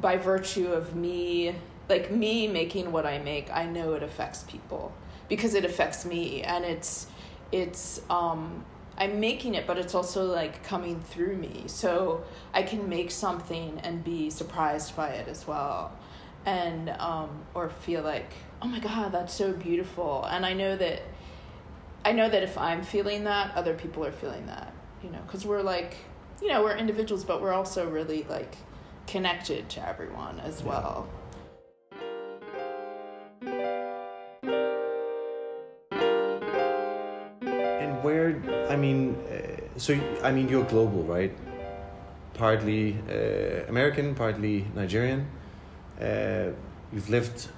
by 0.00 0.16
virtue 0.16 0.68
of 0.68 0.94
me 0.94 1.54
like 1.88 2.10
me 2.10 2.46
making 2.46 2.92
what 2.92 3.06
I 3.06 3.18
make, 3.18 3.50
I 3.50 3.66
know 3.66 3.94
it 3.94 4.02
affects 4.02 4.44
people 4.44 4.92
because 5.28 5.54
it 5.54 5.64
affects 5.64 6.04
me 6.04 6.42
and 6.42 6.64
it's 6.64 7.06
it's 7.52 8.00
um 8.10 8.64
I'm 8.96 9.20
making 9.20 9.54
it 9.54 9.66
but 9.66 9.78
it's 9.78 9.94
also 9.94 10.24
like 10.24 10.64
coming 10.64 11.00
through 11.00 11.36
me. 11.36 11.64
So 11.66 12.24
I 12.52 12.62
can 12.62 12.88
make 12.88 13.10
something 13.10 13.80
and 13.84 14.02
be 14.02 14.30
surprised 14.30 14.96
by 14.96 15.10
it 15.10 15.28
as 15.28 15.46
well. 15.46 15.92
And 16.46 16.90
um 16.90 17.42
or 17.54 17.68
feel 17.68 18.02
like, 18.02 18.32
"Oh 18.62 18.66
my 18.68 18.80
god, 18.80 19.12
that's 19.12 19.34
so 19.34 19.52
beautiful." 19.52 20.24
And 20.24 20.44
I 20.44 20.52
know 20.52 20.76
that 20.76 21.02
I 22.04 22.12
know 22.12 22.28
that 22.28 22.42
if 22.42 22.56
I'm 22.56 22.82
feeling 22.82 23.24
that, 23.24 23.54
other 23.54 23.74
people 23.74 24.04
are 24.04 24.12
feeling 24.12 24.46
that, 24.46 24.72
you 25.02 25.10
know, 25.10 25.20
cuz 25.28 25.44
we're 25.44 25.62
like, 25.62 25.96
you 26.40 26.48
know, 26.48 26.62
we're 26.62 26.76
individuals 26.76 27.24
but 27.24 27.40
we're 27.42 27.52
also 27.52 27.88
really 27.88 28.24
like 28.28 28.56
connected 29.06 29.68
to 29.70 29.88
everyone 29.88 30.40
as 30.40 30.62
well. 30.62 31.06
So 39.78 39.98
I 40.22 40.32
mean, 40.32 40.48
you're 40.48 40.64
global, 40.64 41.02
right? 41.04 41.32
Partly 42.34 42.96
uh, 43.08 43.68
American, 43.68 44.14
partly 44.14 44.64
Nigerian. 44.74 45.26
Uh, 46.00 46.50
you've 46.92 47.08
lived 47.08 47.48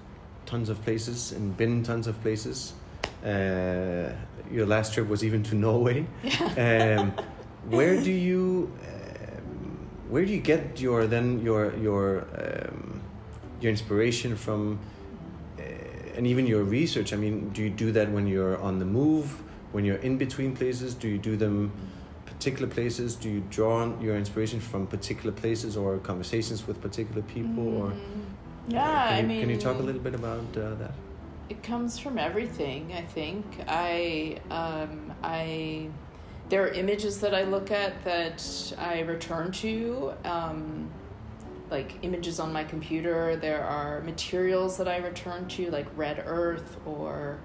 tons 0.47 0.69
of 0.69 0.83
places 0.83 1.33
and 1.33 1.57
been 1.57 1.83
tons 1.83 2.07
of 2.07 2.21
places. 2.23 2.75
Uh, 3.25 4.13
your 4.51 4.67
last 4.67 4.95
trip 4.95 5.09
was 5.09 5.23
even 5.25 5.43
to 5.45 5.55
Norway. 5.55 6.07
Um, 6.57 7.13
where 7.69 8.01
do 8.01 8.11
you 8.11 8.73
where 10.11 10.25
do 10.25 10.33
you 10.33 10.41
get 10.41 10.81
your 10.81 11.07
then 11.07 11.41
your 11.41 11.75
your 11.77 12.27
um, 12.35 13.01
your 13.61 13.71
inspiration 13.71 14.35
from 14.37 14.79
uh, 15.59 15.63
and 16.17 16.27
even 16.27 16.47
your 16.47 16.65
research 16.65 17.13
i 17.13 17.17
mean 17.17 17.49
do 17.51 17.63
you 17.63 17.71
do 17.71 17.93
that 17.93 18.11
when 18.11 18.27
you're 18.27 18.61
on 18.61 18.79
the 18.79 18.85
move 18.85 19.43
when 19.73 19.85
you're 19.85 20.03
in 20.09 20.19
between 20.19 20.55
places 20.55 20.95
do 20.95 21.09
you 21.09 21.19
do 21.19 21.37
them 21.37 21.73
particular 22.41 22.73
places 22.73 23.17
do 23.17 23.29
you 23.29 23.41
draw 23.51 23.83
on 23.83 24.01
your 24.01 24.17
inspiration 24.17 24.61
from 24.61 24.87
particular 24.87 25.31
places 25.31 25.77
or 25.77 25.99
conversations 25.99 26.67
with 26.67 26.81
particular 26.81 27.23
people 27.23 27.65
mm. 27.65 27.81
or 27.81 27.93
yeah 28.69 28.83
uh, 28.83 29.09
can 29.09 29.17
you, 29.17 29.19
I 29.19 29.23
mean 29.23 29.41
can 29.43 29.51
you 29.51 29.59
talk 29.59 29.79
a 29.79 29.83
little 29.83 30.01
bit 30.01 30.15
about 30.15 30.57
uh, 30.57 30.75
that 30.77 30.95
it 31.51 31.63
comes 31.63 31.99
from 31.99 32.17
everything 32.17 32.95
i 32.95 33.03
think 33.03 33.45
i 33.69 34.39
um, 34.51 35.13
i 35.23 35.91
there 36.51 36.65
are 36.65 36.69
images 36.69 37.21
that 37.21 37.33
I 37.33 37.45
look 37.45 37.71
at 37.71 38.03
that 38.05 38.75
I 38.77 39.01
return 39.01 39.53
to, 39.53 40.13
um, 40.25 40.91
like 41.71 41.95
images 42.03 42.41
on 42.41 42.53
my 42.53 42.65
computer. 42.65 43.37
There 43.37 43.65
are 43.65 44.01
materials 44.01 44.77
that 44.79 44.89
I 44.89 44.97
return 44.97 45.47
to, 45.51 45.71
like 45.71 45.87
red 45.97 46.25
earth 46.27 46.77
or 46.85 47.39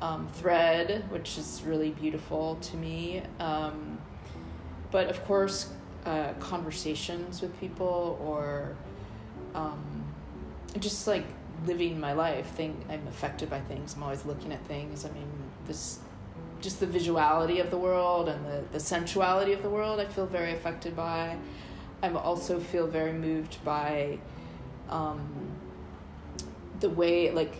um, 0.00 0.26
thread, 0.32 1.04
which 1.10 1.36
is 1.36 1.62
really 1.66 1.90
beautiful 1.90 2.56
to 2.62 2.76
me. 2.78 3.22
Um, 3.38 3.98
but 4.90 5.08
of 5.08 5.24
course, 5.24 5.70
uh, 6.06 6.32
conversations 6.40 7.42
with 7.42 7.58
people 7.60 8.18
or 8.22 8.74
um, 9.54 10.04
just 10.78 11.06
like 11.06 11.24
living 11.66 12.00
my 12.00 12.12
life. 12.12 12.46
Think 12.46 12.76
I'm 12.88 13.06
affected 13.08 13.50
by 13.50 13.60
things. 13.60 13.94
I'm 13.94 14.02
always 14.02 14.24
looking 14.24 14.52
at 14.52 14.64
things. 14.66 15.04
I 15.04 15.10
mean, 15.10 15.28
this 15.66 15.98
just 16.60 16.80
the 16.80 16.86
visuality 16.86 17.60
of 17.60 17.70
the 17.70 17.78
world 17.78 18.28
and 18.28 18.44
the, 18.44 18.62
the 18.72 18.80
sensuality 18.80 19.52
of 19.52 19.62
the 19.62 19.70
world 19.70 19.98
I 19.98 20.04
feel 20.04 20.26
very 20.26 20.52
affected 20.52 20.94
by. 20.94 21.36
I 22.02 22.10
also 22.10 22.60
feel 22.60 22.86
very 22.86 23.12
moved 23.12 23.62
by 23.64 24.18
um, 24.88 25.20
the 26.80 26.88
way, 26.90 27.30
like, 27.30 27.54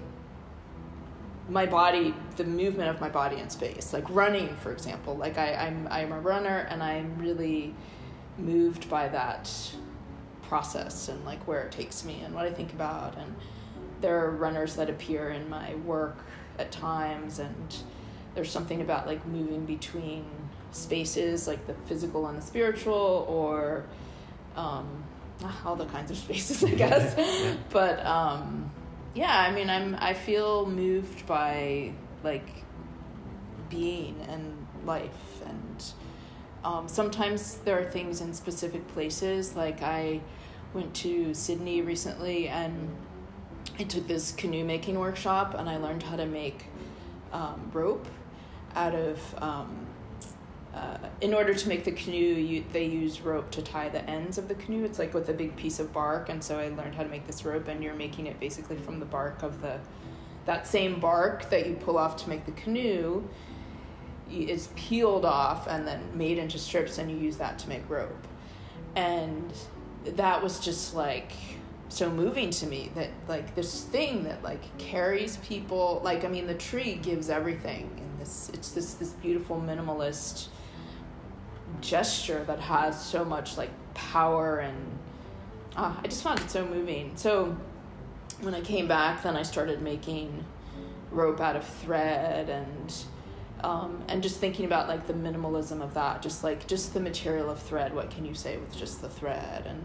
my 1.51 1.67
body, 1.67 2.15
the 2.37 2.45
movement 2.45 2.89
of 2.89 3.01
my 3.01 3.09
body 3.09 3.37
in 3.37 3.51
space, 3.51 3.93
like 3.93 4.05
running, 4.09 4.57
for 4.57 4.73
example. 4.73 5.17
Like, 5.17 5.37
I, 5.37 5.55
I'm, 5.55 5.89
I'm 5.91 6.13
a 6.13 6.21
runner 6.21 6.67
and 6.71 6.83
I'm 6.83 7.19
really 7.19 7.75
moved 8.39 8.89
by 8.89 9.09
that 9.09 9.51
process 10.43 11.09
and, 11.09 11.25
like, 11.25 11.47
where 11.47 11.63
it 11.63 11.73
takes 11.73 12.05
me 12.05 12.21
and 12.25 12.35
what 12.35 12.47
I 12.47 12.53
think 12.53 12.73
about. 12.73 13.19
And 13.19 13.35
there 14.01 14.25
are 14.25 14.31
runners 14.31 14.77
that 14.77 14.89
appear 14.89 15.31
in 15.31 15.49
my 15.51 15.75
work 15.77 16.19
at 16.59 16.71
times 16.71 17.39
and 17.39 17.77
there's 18.35 18.51
something 18.51 18.81
about 18.81 19.07
like 19.07 19.25
moving 19.27 19.65
between 19.65 20.25
spaces 20.73 21.49
like 21.49 21.67
the 21.67 21.75
physical 21.87 22.27
and 22.27 22.39
the 22.39 22.43
spiritual 22.43 23.27
or 23.29 23.85
um, 24.57 25.05
all 25.65 25.75
the 25.75 25.87
kinds 25.87 26.11
of 26.11 26.17
spaces 26.25 26.63
i 26.63 26.71
guess 26.71 27.15
but 27.71 28.05
um, 28.07 28.71
yeah 29.15 29.41
i 29.41 29.51
mean 29.51 29.69
i'm 29.69 29.97
i 30.01 30.15
feel 30.15 30.67
moved 30.67 31.27
by 31.27 31.93
like 32.23 32.65
being 33.69 34.17
and 34.29 34.67
life 34.85 35.43
and 35.47 35.93
um, 36.63 36.87
sometimes 36.89 37.57
there 37.65 37.79
are 37.79 37.91
things 37.91 38.21
in 38.21 38.33
specific 38.35 38.87
places 38.89 39.57
like 39.57 39.83
i 39.83 40.21
went 40.75 40.93
to 40.95 41.35
sydney 41.35 41.83
recently 41.83 42.49
and 42.49 42.97
i 43.79 43.83
took 43.85 44.07
this 44.07 44.33
canoe 44.33 44.65
making 44.65 44.99
workshop 44.99 45.55
and 45.59 45.69
i 45.69 45.77
learned 45.77 46.03
how 46.03 46.17
to 46.17 46.27
make 46.27 46.67
um, 47.33 47.71
rope 47.73 48.07
out 48.75 48.95
of 48.95 49.43
um, 49.43 49.87
uh, 50.75 50.99
in 51.21 51.35
order 51.35 51.53
to 51.53 51.69
make 51.69 51.85
the 51.85 51.93
canoe 51.93 52.17
you, 52.17 52.65
they 52.73 52.85
use 52.85 53.21
rope 53.21 53.51
to 53.51 53.63
tie 53.63 53.89
the 53.89 54.09
ends 54.09 54.39
of 54.39 54.49
the 54.49 54.55
canoe. 54.55 54.85
It's 54.85 54.99
like 54.99 55.13
with 55.15 55.29
a 55.29 55.33
big 55.33 55.57
piece 55.57 55.81
of 55.81 55.93
bark 55.93 56.29
and 56.29 56.43
so 56.43 56.59
i 56.59 56.69
learned 56.69 56.95
how 56.95 57.03
to 57.03 57.09
make 57.09 57.27
this 57.27 57.45
rope 57.45 57.69
and 57.69 57.83
you're 57.83 57.95
making 57.95 58.27
it 58.27 58.39
basically 58.39 58.77
from 58.77 59.01
the 59.01 59.07
bark 59.07 59.43
of 59.43 59.61
the 59.63 59.79
that 60.47 60.67
same 60.67 61.01
bark 61.01 61.51
that 61.51 61.67
you 61.67 61.75
pull 61.75 61.99
off 61.99 62.17
to 62.23 62.29
make 62.29 62.47
the 62.47 62.53
canoe 62.53 63.23
is 64.31 64.69
peeled 64.77 65.25
off 65.25 65.67
and 65.67 65.87
then 65.87 66.01
made 66.15 66.39
into 66.39 66.59
strips 66.59 66.99
and 66.99 67.11
you 67.11 67.17
use 67.17 67.37
that 67.37 67.59
to 67.59 67.69
make 67.69 67.89
rope. 67.89 68.27
And 68.95 69.53
that 70.05 70.43
was 70.43 70.61
just 70.61 70.95
like 70.95 71.33
so 71.89 72.09
moving 72.09 72.51
to 72.51 72.67
me 72.67 72.91
that 72.95 73.11
like 73.29 73.55
this 73.55 73.83
thing 73.85 74.25
that 74.25 74.43
like 74.45 74.79
carries 74.79 75.37
people 75.39 76.01
like 76.05 76.25
i 76.25 76.29
mean 76.29 76.47
the 76.47 76.55
tree 76.55 76.95
gives 76.95 77.29
everything 77.29 77.91
and 77.97 78.21
this 78.21 78.49
it's 78.55 78.71
this 78.71 78.95
this 78.95 79.11
beautiful 79.15 79.61
minimalist 79.61 80.47
gesture 81.81 82.45
that 82.45 82.61
has 82.61 83.05
so 83.05 83.25
much 83.25 83.57
like 83.57 83.71
power 83.95 84.59
and 84.59 84.99
uh, 85.77 85.95
I 86.03 86.09
just 86.09 86.23
found 86.23 86.41
it 86.41 86.51
so 86.51 86.67
moving. 86.67 87.17
So 87.17 87.57
when 88.41 88.55
I 88.55 88.61
came 88.61 88.89
back, 88.89 89.23
then 89.23 89.37
I 89.37 89.43
started 89.43 89.83
making 89.83 90.45
rope 91.11 91.41
out 91.41 91.57
of 91.57 91.65
thread 91.65 92.49
and 92.49 92.95
um, 93.63 94.03
and 94.09 94.23
just 94.23 94.41
thinking 94.41 94.65
about 94.65 94.89
like 94.89 95.07
the 95.07 95.13
minimalism 95.13 95.83
of 95.83 95.93
that, 95.95 96.23
just 96.23 96.43
like 96.43 96.67
just 96.67 96.95
the 96.95 97.01
material 97.01 97.51
of 97.51 97.61
thread. 97.61 97.95
What 97.95 98.11
can 98.11 98.25
you 98.25 98.35
say 98.35 98.57
with 98.57 98.75
just 98.75 99.03
the 99.03 99.09
thread? 99.09 99.67
And 99.67 99.85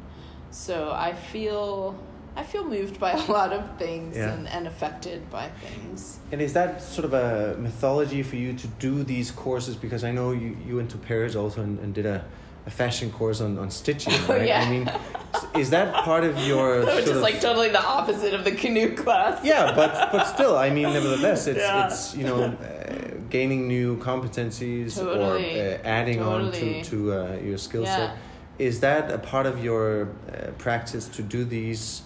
so 0.50 0.92
I 0.94 1.14
feel 1.14 2.00
I 2.36 2.44
feel 2.44 2.66
moved 2.66 3.00
by 3.00 3.12
a 3.28 3.32
lot 3.32 3.54
of 3.54 3.78
things 3.78 4.18
yeah. 4.18 4.34
and, 4.34 4.48
and 4.48 4.68
affected 4.68 5.30
by 5.30 5.50
things. 5.50 6.20
And 6.32 6.42
is 6.42 6.54
that 6.54 6.82
sort 6.82 7.06
of 7.06 7.14
a 7.14 7.56
mythology 7.60 8.24
for 8.24 8.36
you 8.36 8.54
to 8.54 8.68
do 8.68 9.04
these 9.04 9.32
courses? 9.32 9.76
Because 9.76 10.04
I 10.04 10.12
know 10.12 10.32
you, 10.32 10.58
you 10.66 10.76
went 10.76 10.92
to 10.92 10.98
Paris 10.98 11.36
also 11.36 11.62
and, 11.62 11.80
and 11.80 11.94
did 11.94 12.06
a, 12.06 12.26
a 12.66 12.70
fashion 12.70 13.12
course 13.12 13.42
on, 13.42 13.58
on 13.58 13.72
stitching, 13.72 14.14
oh, 14.16 14.28
right? 14.28 14.42
Oh, 14.42 14.46
yeah. 14.46 14.62
I 14.62 14.70
mean, 14.70 14.92
is 15.56 15.70
that 15.70 15.94
part 16.04 16.24
of 16.24 16.38
your. 16.40 16.86
Which 16.86 17.08
is 17.08 17.22
like 17.22 17.40
totally 17.40 17.70
the 17.70 17.84
opposite 17.84 18.34
of 18.34 18.44
the 18.44 18.52
canoe 18.52 18.96
class. 18.96 19.44
yeah, 19.44 19.74
but, 19.74 20.12
but 20.12 20.26
still, 20.26 20.58
I 20.58 20.70
mean, 20.70 20.92
nevertheless, 20.92 21.48
it's, 21.48 21.60
yeah. 21.60 21.88
it's 21.88 22.16
you 22.16 22.26
know, 22.26 22.44
uh, 22.44 23.16
gaining 23.30 23.68
new 23.68 23.98
competencies 23.98 24.96
totally. 24.96 25.60
or 25.60 25.76
uh, 25.76 25.78
adding 25.84 26.20
totally. 26.20 26.80
on 26.80 26.84
to, 26.84 26.90
to 26.90 27.14
uh, 27.14 27.36
your 27.38 27.58
skill 27.58 27.86
set. 27.86 28.18
Is 28.58 28.80
that 28.80 29.12
a 29.12 29.18
part 29.18 29.46
of 29.46 29.62
your 29.62 30.08
uh, 30.32 30.52
practice 30.58 31.08
to 31.10 31.22
do 31.22 31.44
these? 31.44 32.04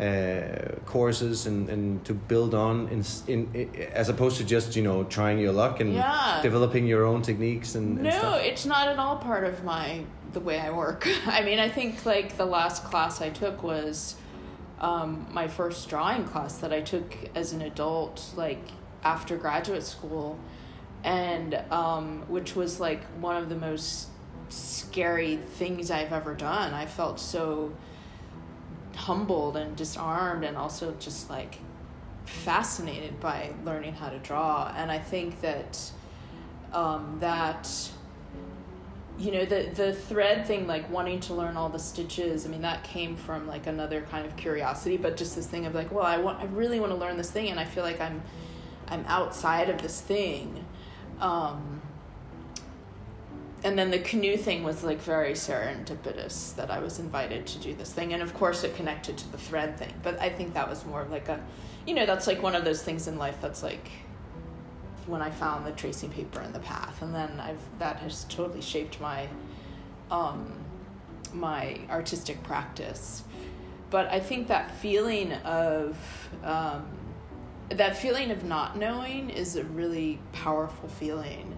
Uh, 0.00 0.76
courses 0.86 1.46
and, 1.46 1.68
and 1.68 2.04
to 2.04 2.14
build 2.14 2.54
on 2.54 2.86
in, 2.88 3.04
in, 3.26 3.70
as 3.92 4.08
opposed 4.08 4.36
to 4.36 4.44
just 4.44 4.76
you 4.76 4.82
know 4.82 5.02
trying 5.04 5.38
your 5.38 5.52
luck 5.52 5.80
and 5.80 5.92
Yeah. 5.94 6.40
developing 6.42 6.86
your 6.86 7.04
own 7.04 7.22
techniques 7.22 7.74
and, 7.74 7.98
and 7.98 8.04
No, 8.04 8.10
stuff? 8.10 8.40
it's 8.42 8.64
not 8.64 8.86
at 8.88 8.98
all 8.98 9.16
part 9.16 9.44
of 9.44 9.64
my 9.64 10.04
the 10.32 10.40
way 10.40 10.60
I 10.60 10.70
work. 10.70 11.08
I 11.26 11.42
mean, 11.42 11.58
I 11.58 11.68
think 11.68 12.06
like 12.06 12.36
the 12.36 12.44
last 12.46 12.84
class 12.84 13.20
I 13.20 13.30
took 13.30 13.62
was 13.62 14.14
um, 14.80 15.26
my 15.32 15.48
first 15.48 15.88
drawing 15.88 16.24
class 16.24 16.58
that 16.58 16.72
I 16.72 16.80
took 16.80 17.16
as 17.34 17.52
an 17.52 17.62
adult, 17.62 18.24
like 18.36 18.62
after 19.02 19.36
graduate 19.36 19.82
school, 19.82 20.38
and 21.02 21.54
um, 21.72 22.22
which 22.28 22.54
was 22.54 22.78
like 22.78 23.02
one 23.20 23.36
of 23.36 23.48
the 23.48 23.56
most 23.56 24.08
scary 24.48 25.36
things 25.36 25.90
I've 25.90 26.12
ever 26.12 26.34
done. 26.34 26.72
I 26.72 26.86
felt 26.86 27.18
so 27.18 27.72
humbled 28.98 29.56
and 29.56 29.76
disarmed, 29.76 30.44
and 30.44 30.56
also 30.56 30.94
just 30.98 31.30
like 31.30 31.58
fascinated 32.24 33.18
by 33.20 33.52
learning 33.64 33.94
how 33.94 34.10
to 34.10 34.18
draw. 34.18 34.72
And 34.76 34.90
I 34.90 34.98
think 34.98 35.40
that 35.40 35.78
um, 36.72 37.16
that 37.20 37.68
you 39.18 39.32
know 39.32 39.44
the 39.44 39.70
the 39.74 39.92
thread 39.92 40.46
thing 40.46 40.66
like 40.66 40.88
wanting 40.90 41.18
to 41.18 41.34
learn 41.34 41.56
all 41.56 41.68
the 41.68 41.78
stitches 41.78 42.46
i 42.46 42.48
mean 42.48 42.62
that 42.62 42.84
came 42.84 43.16
from 43.16 43.48
like 43.48 43.66
another 43.66 44.02
kind 44.02 44.24
of 44.24 44.36
curiosity 44.36 44.96
but 44.96 45.16
just 45.16 45.34
this 45.34 45.46
thing 45.46 45.66
of 45.66 45.74
like 45.74 45.90
well 45.90 46.06
i 46.06 46.16
want 46.16 46.38
i 46.38 46.44
really 46.44 46.78
want 46.78 46.92
to 46.92 46.96
learn 46.96 47.16
this 47.16 47.30
thing 47.30 47.48
and 47.48 47.58
i 47.58 47.64
feel 47.64 47.82
like 47.82 48.00
i'm 48.00 48.22
i'm 48.86 49.04
outside 49.08 49.68
of 49.68 49.82
this 49.82 50.00
thing 50.00 50.64
um 51.20 51.77
and 53.64 53.78
then 53.78 53.90
the 53.90 53.98
canoe 53.98 54.36
thing 54.36 54.62
was 54.62 54.84
like 54.84 55.00
very 55.00 55.32
serendipitous 55.32 56.54
that 56.56 56.70
i 56.70 56.78
was 56.78 56.98
invited 56.98 57.46
to 57.46 57.58
do 57.58 57.74
this 57.74 57.92
thing. 57.92 58.12
And 58.12 58.22
of 58.22 58.32
course 58.34 58.64
it 58.64 58.76
connected 58.76 59.18
to 59.18 59.32
the 59.32 59.38
thread 59.38 59.76
thing. 59.78 59.92
But 60.02 60.20
i 60.20 60.28
think 60.28 60.54
that 60.54 60.68
was 60.68 60.84
more 60.84 61.06
like 61.10 61.28
a 61.28 61.40
you 61.86 61.94
know 61.94 62.06
that's 62.06 62.26
like 62.26 62.42
one 62.42 62.54
of 62.54 62.64
those 62.64 62.82
things 62.82 63.08
in 63.08 63.18
life 63.18 63.38
that's 63.40 63.62
like 63.62 63.90
when 65.08 65.22
I 65.22 65.30
found 65.30 65.66
the 65.66 65.72
tracing 65.72 66.10
paper 66.10 66.40
and 66.40 66.54
the 66.54 66.60
path, 66.60 67.02
and 67.02 67.14
then 67.14 67.40
I've 67.40 67.60
that 67.78 67.96
has 67.96 68.24
totally 68.24 68.60
shaped 68.60 69.00
my 69.00 69.28
um, 70.10 70.52
my 71.32 71.80
artistic 71.90 72.42
practice. 72.42 73.24
But 73.90 74.08
I 74.08 74.20
think 74.20 74.48
that 74.48 74.70
feeling 74.70 75.32
of 75.32 75.96
um, 76.44 76.86
that 77.70 77.96
feeling 77.96 78.30
of 78.30 78.44
not 78.44 78.76
knowing 78.76 79.30
is 79.30 79.56
a 79.56 79.64
really 79.64 80.18
powerful 80.32 80.88
feeling. 80.88 81.56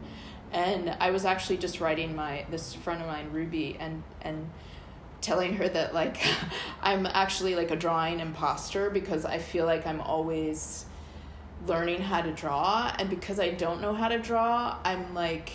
And 0.52 0.96
I 0.98 1.10
was 1.10 1.24
actually 1.24 1.58
just 1.58 1.80
writing 1.80 2.16
my 2.16 2.44
this 2.50 2.74
friend 2.74 3.00
of 3.00 3.06
mine 3.06 3.30
Ruby 3.32 3.76
and 3.78 4.02
and 4.22 4.50
telling 5.20 5.54
her 5.54 5.68
that 5.68 5.94
like 5.94 6.16
I'm 6.82 7.06
actually 7.06 7.54
like 7.54 7.70
a 7.70 7.76
drawing 7.76 8.20
imposter 8.20 8.90
because 8.90 9.24
I 9.24 9.38
feel 9.38 9.66
like 9.66 9.86
I'm 9.86 10.00
always 10.00 10.86
learning 11.66 12.00
how 12.00 12.22
to 12.22 12.32
draw 12.32 12.92
and 12.98 13.10
because 13.10 13.38
I 13.38 13.50
don't 13.50 13.80
know 13.80 13.92
how 13.92 14.08
to 14.08 14.18
draw, 14.18 14.78
I'm 14.84 15.14
like 15.14 15.50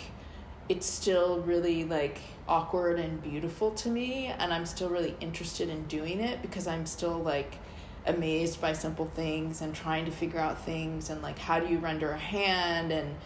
it's 0.68 0.86
still 0.86 1.40
really 1.40 1.84
like 1.84 2.18
awkward 2.48 2.98
and 2.98 3.22
beautiful 3.22 3.72
to 3.72 3.88
me 3.88 4.26
and 4.26 4.52
I'm 4.52 4.64
still 4.66 4.88
really 4.88 5.16
interested 5.20 5.68
in 5.68 5.84
doing 5.84 6.20
it 6.20 6.42
because 6.42 6.66
I'm 6.66 6.86
still 6.86 7.18
like 7.18 7.58
amazed 8.06 8.60
by 8.60 8.72
simple 8.72 9.10
things 9.14 9.60
and 9.60 9.74
trying 9.74 10.04
to 10.04 10.10
figure 10.10 10.38
out 10.38 10.64
things 10.64 11.10
and 11.10 11.22
like 11.22 11.38
how 11.38 11.58
do 11.58 11.66
you 11.66 11.78
render 11.78 12.12
a 12.12 12.18
hand 12.18 12.92
and 12.92 13.16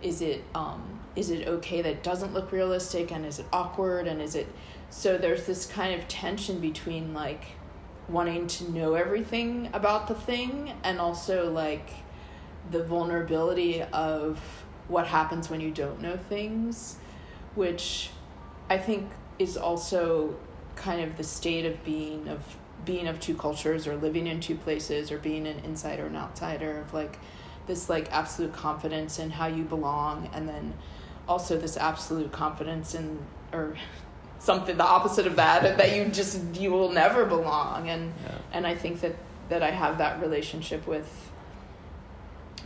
is 0.00 0.22
it 0.22 0.42
um 0.54 1.00
is 1.14 1.30
it 1.30 1.46
okay 1.46 1.82
that 1.82 1.90
it 1.90 2.02
doesn't 2.02 2.32
look 2.32 2.50
realistic 2.50 3.12
and 3.12 3.26
is 3.26 3.38
it 3.38 3.46
awkward 3.52 4.06
and 4.06 4.22
is 4.22 4.34
it 4.34 4.46
so 4.90 5.18
there's 5.18 5.46
this 5.46 5.66
kind 5.66 5.98
of 5.98 6.08
tension 6.08 6.60
between 6.60 7.12
like 7.12 7.44
wanting 8.08 8.46
to 8.46 8.70
know 8.70 8.94
everything 8.94 9.68
about 9.72 10.08
the 10.08 10.14
thing 10.14 10.72
and 10.84 10.98
also 10.98 11.50
like 11.50 11.90
the 12.70 12.82
vulnerability 12.82 13.82
of 13.82 14.40
what 14.88 15.06
happens 15.06 15.48
when 15.48 15.60
you 15.60 15.70
don't 15.70 16.00
know 16.00 16.16
things, 16.16 16.96
which 17.54 18.10
I 18.68 18.78
think 18.78 19.10
is 19.38 19.56
also 19.56 20.36
kind 20.76 21.00
of 21.02 21.16
the 21.16 21.24
state 21.24 21.64
of 21.66 21.82
being 21.84 22.28
of 22.28 22.40
being 22.84 23.06
of 23.06 23.20
two 23.20 23.34
cultures 23.34 23.86
or 23.86 23.96
living 23.96 24.26
in 24.26 24.40
two 24.40 24.56
places 24.56 25.12
or 25.12 25.18
being 25.18 25.46
an 25.46 25.58
insider 25.64 26.06
and 26.06 26.16
outsider 26.16 26.80
of 26.80 26.92
like 26.92 27.18
this 27.66 27.88
like 27.88 28.10
absolute 28.12 28.52
confidence 28.52 29.18
in 29.20 29.30
how 29.30 29.46
you 29.46 29.62
belong 29.62 30.28
and 30.32 30.48
then 30.48 30.74
also 31.28 31.56
this 31.56 31.76
absolute 31.76 32.32
confidence 32.32 32.94
in 32.94 33.18
or 33.52 33.76
something 34.40 34.76
the 34.76 34.84
opposite 34.84 35.26
of 35.26 35.36
that 35.36 35.78
that 35.78 35.94
you 35.94 36.04
just 36.06 36.40
you 36.56 36.72
will 36.72 36.90
never 36.90 37.24
belong 37.24 37.88
and 37.88 38.12
Yeah. 38.24 38.38
and 38.52 38.66
I 38.66 38.74
think 38.74 39.00
that 39.00 39.14
that 39.48 39.62
I 39.62 39.70
have 39.70 39.98
that 39.98 40.20
relationship 40.20 40.86
with 40.86 41.30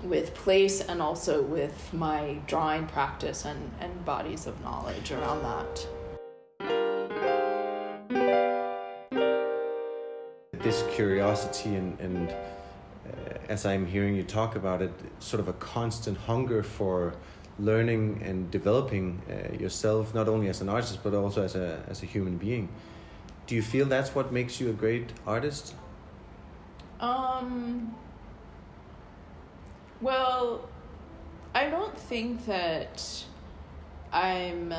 with 0.02 0.34
place 0.34 0.80
and 0.80 1.02
also 1.02 1.42
with 1.42 1.92
my 1.92 2.38
drawing 2.46 2.86
practice 2.86 3.44
and, 3.44 3.70
and 3.80 4.04
bodies 4.04 4.46
of 4.46 4.60
knowledge 4.62 5.10
around 5.10 5.42
that. 5.42 5.86
This 10.66 10.82
curiosity 10.90 11.76
and, 11.76 12.00
and 12.00 12.28
uh, 12.28 12.34
as 13.48 13.64
I'm 13.64 13.86
hearing 13.86 14.16
you 14.16 14.24
talk 14.24 14.56
about 14.56 14.82
it, 14.82 14.90
sort 15.20 15.38
of 15.38 15.46
a 15.46 15.52
constant 15.52 16.18
hunger 16.18 16.64
for 16.64 17.14
learning 17.60 18.20
and 18.24 18.50
developing 18.50 19.22
uh, 19.30 19.54
yourself, 19.62 20.12
not 20.12 20.26
only 20.28 20.48
as 20.48 20.60
an 20.60 20.68
artist 20.68 20.98
but 21.04 21.14
also 21.14 21.44
as 21.44 21.54
a 21.54 21.84
as 21.88 22.02
a 22.02 22.06
human 22.06 22.36
being. 22.36 22.68
Do 23.46 23.54
you 23.54 23.62
feel 23.62 23.86
that's 23.86 24.12
what 24.12 24.32
makes 24.32 24.60
you 24.60 24.68
a 24.68 24.72
great 24.72 25.08
artist? 25.24 25.74
Um 26.98 27.94
well 30.00 30.68
I 31.54 31.70
don't 31.70 31.96
think 31.96 32.44
that 32.46 33.24
I'm 34.12 34.74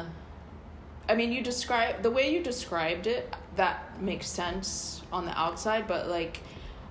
I 1.10 1.16
mean 1.16 1.32
you 1.32 1.42
describe 1.42 2.04
the 2.04 2.12
way 2.12 2.34
you 2.34 2.44
described 2.44 3.08
it 3.08 3.34
that 3.56 4.02
makes 4.02 4.28
sense 4.28 5.02
on 5.12 5.26
the 5.26 5.38
outside 5.40 5.88
but 5.88 6.08
like 6.08 6.42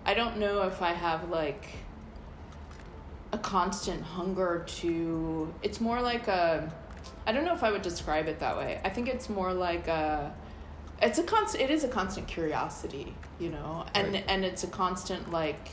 I 0.05 0.15
don't 0.15 0.39
know 0.39 0.63
if 0.63 0.83
I 0.83 0.93
have 0.93 1.29
like 1.31 1.67
a 3.33 3.39
constant 3.39 4.03
hunger 4.03 4.65
to 4.67 5.53
it's 5.63 5.81
more 5.81 6.01
like 6.01 6.29
a 6.29 6.73
I 7.27 7.33
don't 7.33 7.45
know 7.45 7.55
if 7.55 7.65
I 7.65 7.73
would 7.73 7.83
describe 7.83 8.29
it 8.29 8.39
that 8.39 8.57
way. 8.57 8.81
I 8.85 8.89
think 8.89 9.09
it's 9.09 9.29
more 9.29 9.53
like 9.53 9.89
a 9.89 10.33
it's 11.03 11.19
a 11.19 11.23
constant 11.25 11.65
it 11.65 11.71
is 11.71 11.85
a 11.85 11.89
constant 11.89 12.27
curiosity, 12.29 13.15
you 13.39 13.51
know. 13.51 13.85
And 13.95 14.15
Right. 14.15 14.25
and 14.29 14.45
it's 14.45 14.65
a 14.65 14.69
constant 14.69 15.31
like 15.33 15.71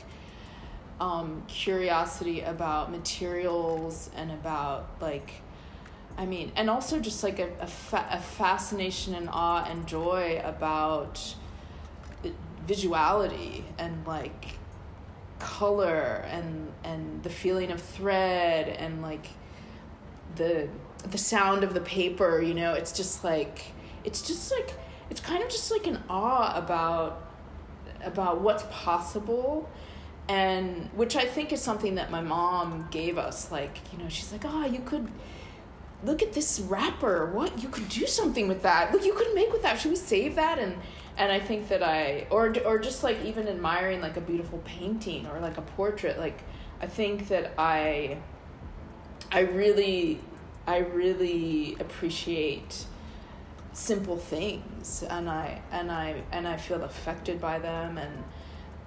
um 1.00 1.44
curiosity 1.48 2.40
about 2.42 2.90
materials 2.90 4.10
and 4.16 4.30
about 4.30 4.88
like 5.00 5.32
I 6.16 6.26
mean, 6.26 6.52
and 6.56 6.70
also 6.70 7.00
just 7.00 7.22
like 7.22 7.38
a 7.38 7.50
a, 7.60 7.66
fa- 7.66 8.08
a 8.10 8.20
fascination 8.20 9.14
and 9.14 9.28
awe 9.30 9.64
and 9.68 9.86
joy 9.86 10.40
about 10.44 11.34
uh, 12.24 12.28
visuality 12.66 13.64
and 13.78 14.06
like 14.06 14.58
color 15.38 16.24
and 16.28 16.72
and 16.84 17.22
the 17.22 17.30
feeling 17.30 17.70
of 17.70 17.80
thread 17.82 18.68
and 18.68 19.02
like 19.02 19.26
the 20.36 20.68
the 21.10 21.18
sound 21.18 21.64
of 21.64 21.74
the 21.74 21.80
paper 21.80 22.40
you 22.40 22.54
know? 22.54 22.74
It's 22.74 22.92
just 22.92 23.24
like 23.24 23.66
it's 24.04 24.22
just 24.22 24.52
like 24.52 24.74
it's 25.10 25.20
kind 25.20 25.42
of 25.42 25.50
just 25.50 25.70
like 25.70 25.86
an 25.86 26.02
awe 26.08 26.56
about 26.56 27.30
about 28.02 28.40
what's 28.40 28.64
possible 28.70 29.68
and 30.28 30.88
which 30.94 31.16
i 31.16 31.24
think 31.24 31.52
is 31.52 31.60
something 31.60 31.96
that 31.96 32.10
my 32.10 32.20
mom 32.20 32.88
gave 32.90 33.18
us 33.18 33.50
like 33.52 33.78
you 33.92 33.98
know 33.98 34.08
she's 34.08 34.32
like 34.32 34.42
oh 34.44 34.64
you 34.64 34.80
could 34.80 35.10
look 36.04 36.22
at 36.22 36.32
this 36.32 36.60
wrapper. 36.60 37.26
What? 37.26 37.62
You 37.62 37.68
could 37.68 37.88
do 37.88 38.06
something 38.06 38.48
with 38.48 38.62
that. 38.62 38.92
Look 38.92 39.04
you 39.04 39.14
could 39.14 39.34
make 39.34 39.52
with 39.52 39.62
that. 39.62 39.80
Should 39.80 39.90
we 39.90 39.96
save 39.96 40.34
that? 40.36 40.58
And 40.58 40.76
and 41.16 41.30
i 41.30 41.38
think 41.38 41.68
that 41.68 41.80
i 41.82 42.26
or 42.30 42.52
or 42.64 42.78
just 42.78 43.04
like 43.04 43.24
even 43.24 43.46
admiring 43.46 44.00
like 44.00 44.16
a 44.16 44.20
beautiful 44.20 44.60
painting 44.64 45.26
or 45.28 45.40
like 45.40 45.58
a 45.58 45.62
portrait. 45.62 46.18
Like 46.18 46.40
i 46.80 46.86
think 46.86 47.28
that 47.28 47.52
i 47.58 48.18
i 49.30 49.40
really 49.40 50.20
i 50.66 50.78
really 50.78 51.76
appreciate 51.80 52.86
simple 53.72 54.16
things. 54.16 55.02
And 55.08 55.28
i 55.28 55.60
and 55.70 55.90
i 55.90 56.22
and 56.32 56.46
i 56.48 56.56
feel 56.56 56.82
affected 56.82 57.40
by 57.40 57.58
them. 57.58 57.98
And 57.98 58.24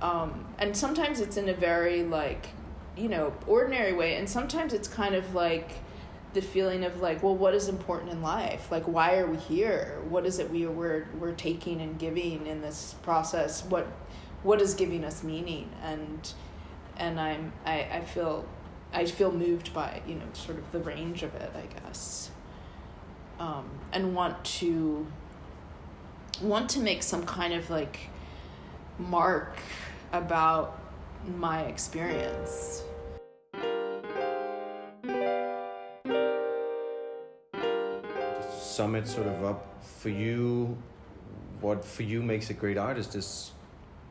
um 0.01 0.45
and 0.60 0.75
sometimes 0.75 1.19
it's 1.19 1.38
in 1.38 1.49
a 1.49 1.53
very 1.53 2.03
like 2.03 2.47
you 2.95 3.10
know 3.10 3.34
ordinary 3.45 3.93
way. 3.93 4.15
And 4.15 4.30
sometimes 4.30 4.73
it's 4.73 4.88
kind 4.88 5.15
of 5.15 5.36
like 5.36 5.71
the 6.34 6.42
feeling 6.42 6.84
of 6.84 7.02
like 7.02 7.24
well 7.24 7.36
what 7.36 7.54
is 7.54 7.68
important 7.68 8.12
in 8.12 8.22
life? 8.22 8.72
Like 8.72 8.84
why 8.84 9.18
are 9.18 9.28
we 9.28 9.38
here? 9.38 10.00
What 10.10 10.26
is 10.26 10.40
it 10.40 10.50
we 10.52 10.66
we're 10.66 11.08
we're 11.20 11.34
taking 11.34 11.82
and 11.82 11.98
giving 11.98 12.48
in 12.48 12.62
this 12.62 12.96
process? 13.02 13.63
What 13.63 13.88
what 14.44 14.62
is 14.62 14.74
giving 14.74 15.04
us 15.04 15.24
meaning? 15.24 15.70
And 15.84 16.34
and 16.98 17.20
i'm 17.20 17.54
i 17.66 17.88
i 17.92 18.02
feel 18.02 18.46
i 18.94 19.06
feel 19.06 19.32
moved 19.32 19.74
by 19.74 20.02
you 20.08 20.16
know 20.16 20.26
sort 20.34 20.58
of 20.58 20.72
the 20.72 20.80
range 20.80 21.24
of 21.24 21.34
it 21.36 21.52
i 21.56 21.66
guess. 21.82 22.30
Um 23.40 23.70
and 23.94 24.16
want 24.16 24.44
to 24.60 25.06
want 26.42 26.70
to 26.72 26.80
make 26.80 27.04
some 27.04 27.26
kind 27.26 27.54
of 27.54 27.70
like 27.70 28.10
mark 29.00 29.58
about 30.12 30.80
my 31.38 31.62
experience. 31.63 32.84
Sum 38.78 38.94
it 38.94 39.08
sort 39.08 39.26
of 39.26 39.44
up 39.44 39.84
for 39.98 40.10
you, 40.10 40.78
what 41.62 41.84
for 41.84 42.04
you 42.04 42.22
makes 42.22 42.52
a 42.52 42.54
great 42.54 42.78
artist 42.78 43.16
is 43.16 43.50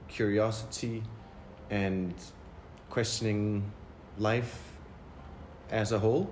curiosity 0.08 1.04
and 1.70 2.12
questioning 2.90 3.62
life 4.18 4.72
as 5.70 5.92
a 5.92 5.98
whole. 6.00 6.28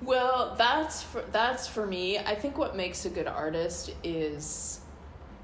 Well, 0.00 0.54
that's 0.56 1.02
for, 1.02 1.22
that's 1.32 1.66
for 1.66 1.84
me. 1.84 2.18
I 2.20 2.36
think 2.36 2.56
what 2.56 2.76
makes 2.76 3.04
a 3.04 3.10
good 3.10 3.26
artist 3.26 3.92
is 4.04 4.78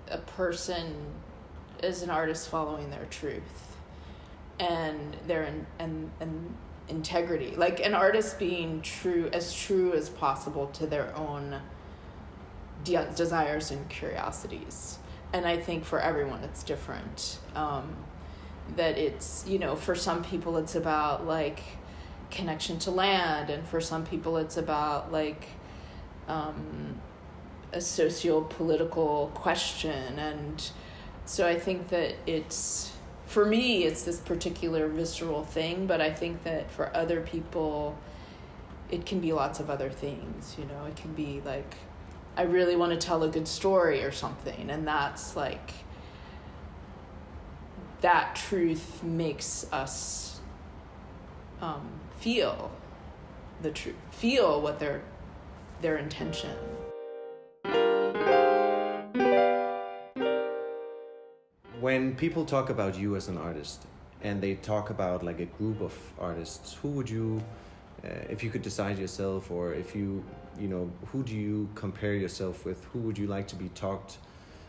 a 0.09 0.19
person 0.19 0.95
is 1.83 2.03
an 2.03 2.11
artist 2.11 2.49
following 2.51 2.89
their 2.89 3.07
truth 3.07 3.77
and 4.61 5.17
their 5.27 5.43
in, 5.43 5.67
and 5.81 6.09
and 6.21 6.55
integrity. 6.89 7.57
Like 7.57 7.85
an 7.85 7.95
artist 7.95 8.39
being 8.39 8.81
true 8.83 9.29
as 9.33 9.53
true 9.53 9.93
as 9.93 10.09
possible 10.09 10.69
to 10.75 10.87
their 10.87 11.13
own 11.17 11.61
de- 12.85 13.11
desires 13.15 13.71
and 13.71 13.89
curiosities. 13.89 14.99
And 15.33 15.47
I 15.47 15.59
think 15.59 15.85
for 15.85 16.01
everyone 16.01 16.43
it's 16.45 16.63
different. 16.63 17.39
Um, 17.55 17.97
that 18.77 18.99
it's 18.99 19.45
you 19.47 19.59
know 19.59 19.75
for 19.75 19.95
some 19.95 20.23
people 20.23 20.57
it's 20.57 20.75
about 20.75 21.27
like 21.27 21.63
connection 22.31 22.79
to 22.79 22.91
land 22.91 23.51
and 23.51 23.67
for 23.67 23.81
some 23.81 24.05
people 24.05 24.37
it's 24.37 24.57
about 24.57 25.11
like 25.11 25.47
um, 26.29 27.01
a 27.73 27.81
socio-political 27.81 29.31
question 29.35 30.19
and 30.19 30.71
so 31.25 31.47
i 31.47 31.59
think 31.59 31.89
that 31.89 32.15
it's 32.27 32.93
for 33.27 33.45
me 33.45 33.85
it's 33.85 34.03
this 34.03 34.19
particular 34.19 34.89
visceral 34.89 35.43
thing 35.43 35.87
but 35.87 36.01
i 36.01 36.13
think 36.13 36.43
that 36.45 36.71
for 36.71 36.95
other 36.95 37.21
people 37.21 37.97
it 38.91 39.05
can 39.05 39.21
be 39.21 39.33
lots 39.33 39.61
of 39.61 39.71
other 39.71 39.91
things 39.91 40.57
you 40.59 40.65
know 40.65 40.85
it 40.87 40.97
can 40.97 41.13
be 41.15 41.41
like 41.45 41.77
i 42.39 42.43
really 42.43 42.77
want 42.77 42.93
to 42.93 43.07
tell 43.07 43.23
a 43.23 43.29
good 43.29 43.47
story 43.47 44.03
or 44.03 44.11
something 44.11 44.71
and 44.71 44.89
that's 44.89 45.37
like 45.37 45.73
that 48.01 48.37
truth 48.37 49.03
makes 49.03 49.67
us 49.73 50.41
um, 51.61 51.89
feel 52.21 52.71
the 53.63 53.71
truth, 53.71 53.97
feel 54.11 54.61
what 54.61 54.79
their 54.79 55.03
their 55.81 55.97
intention. 55.97 56.51
When 61.81 62.17
people 62.17 62.45
talk 62.45 62.71
about 62.71 62.99
you 62.99 63.15
as 63.17 63.29
an 63.29 63.39
artist 63.39 63.85
and 64.21 64.41
they 64.41 64.57
talk 64.57 64.91
about 64.91 65.23
like 65.23 65.39
a 65.41 65.47
group 65.47 65.81
of 65.81 65.95
artists, 66.19 66.75
who 66.75 66.89
would 66.89 67.09
you, 67.09 67.43
uh, 68.05 68.09
if 68.31 68.43
you 68.45 68.51
could 68.51 68.63
decide 68.63 68.99
yourself, 68.99 69.51
or 69.51 69.75
if 69.75 69.95
you, 69.95 70.25
you 70.59 70.69
know, 70.69 70.91
who 71.13 71.23
do 71.23 71.35
you 71.35 71.69
compare 71.75 72.15
yourself 72.15 72.65
with? 72.65 72.85
Who 72.93 73.01
would 73.01 73.19
you 73.19 73.27
like 73.27 73.49
to 73.49 73.57
be 73.57 73.69
talked 73.71 74.19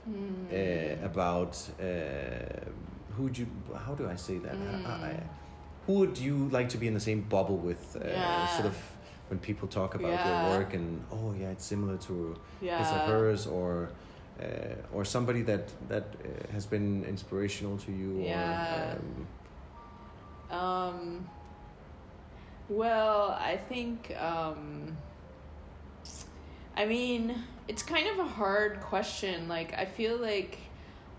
mm. 0.09 0.15
uh, 0.51 1.05
about? 1.05 1.57
Uh, 1.79 1.85
who 3.15 3.23
would 3.23 3.37
you? 3.37 3.47
How 3.85 3.93
do 3.93 4.09
I 4.09 4.15
say 4.15 4.37
that? 4.39 4.55
Mm. 4.55 4.87
I, 4.87 4.91
I, 4.91 5.23
who 5.85 5.93
would 5.93 6.17
you 6.17 6.49
like 6.51 6.69
to 6.69 6.77
be 6.77 6.87
in 6.87 6.93
the 6.93 6.99
same 6.99 7.21
bubble 7.21 7.57
with? 7.57 7.95
Uh, 7.95 8.07
yeah. 8.07 8.47
Sort 8.47 8.67
of 8.67 8.77
when 9.29 9.39
people 9.39 9.67
talk 9.67 9.95
about 9.95 10.11
yeah. 10.11 10.49
your 10.49 10.59
work 10.59 10.73
and 10.73 11.03
oh 11.11 11.35
yeah, 11.39 11.49
it's 11.49 11.65
similar 11.65 11.97
to 11.97 12.35
yeah. 12.61 12.79
his 12.79 12.91
or 12.91 12.99
hers, 13.05 13.47
or 13.47 13.89
uh, 14.41 14.45
or 14.93 15.05
somebody 15.05 15.43
that 15.43 15.69
that 15.87 16.03
uh, 16.03 16.51
has 16.51 16.65
been 16.65 17.03
inspirational 17.05 17.77
to 17.77 17.91
you. 17.91 18.23
Yeah. 18.23 18.95
Or, 20.51 20.57
um, 20.57 20.59
um, 20.59 21.29
well, 22.69 23.37
I 23.39 23.57
think. 23.57 24.15
Um, 24.17 24.97
I 26.77 26.85
mean, 26.85 27.35
it's 27.67 27.83
kind 27.83 28.07
of 28.07 28.19
a 28.19 28.29
hard 28.29 28.79
question. 28.79 29.49
Like, 29.49 29.73
I 29.73 29.85
feel 29.85 30.17
like 30.17 30.57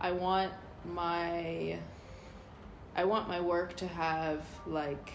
I 0.00 0.12
want 0.12 0.52
my 0.86 1.78
I 2.96 3.04
want 3.04 3.28
my 3.28 3.40
work 3.40 3.76
to 3.76 3.86
have 3.86 4.44
like 4.66 5.12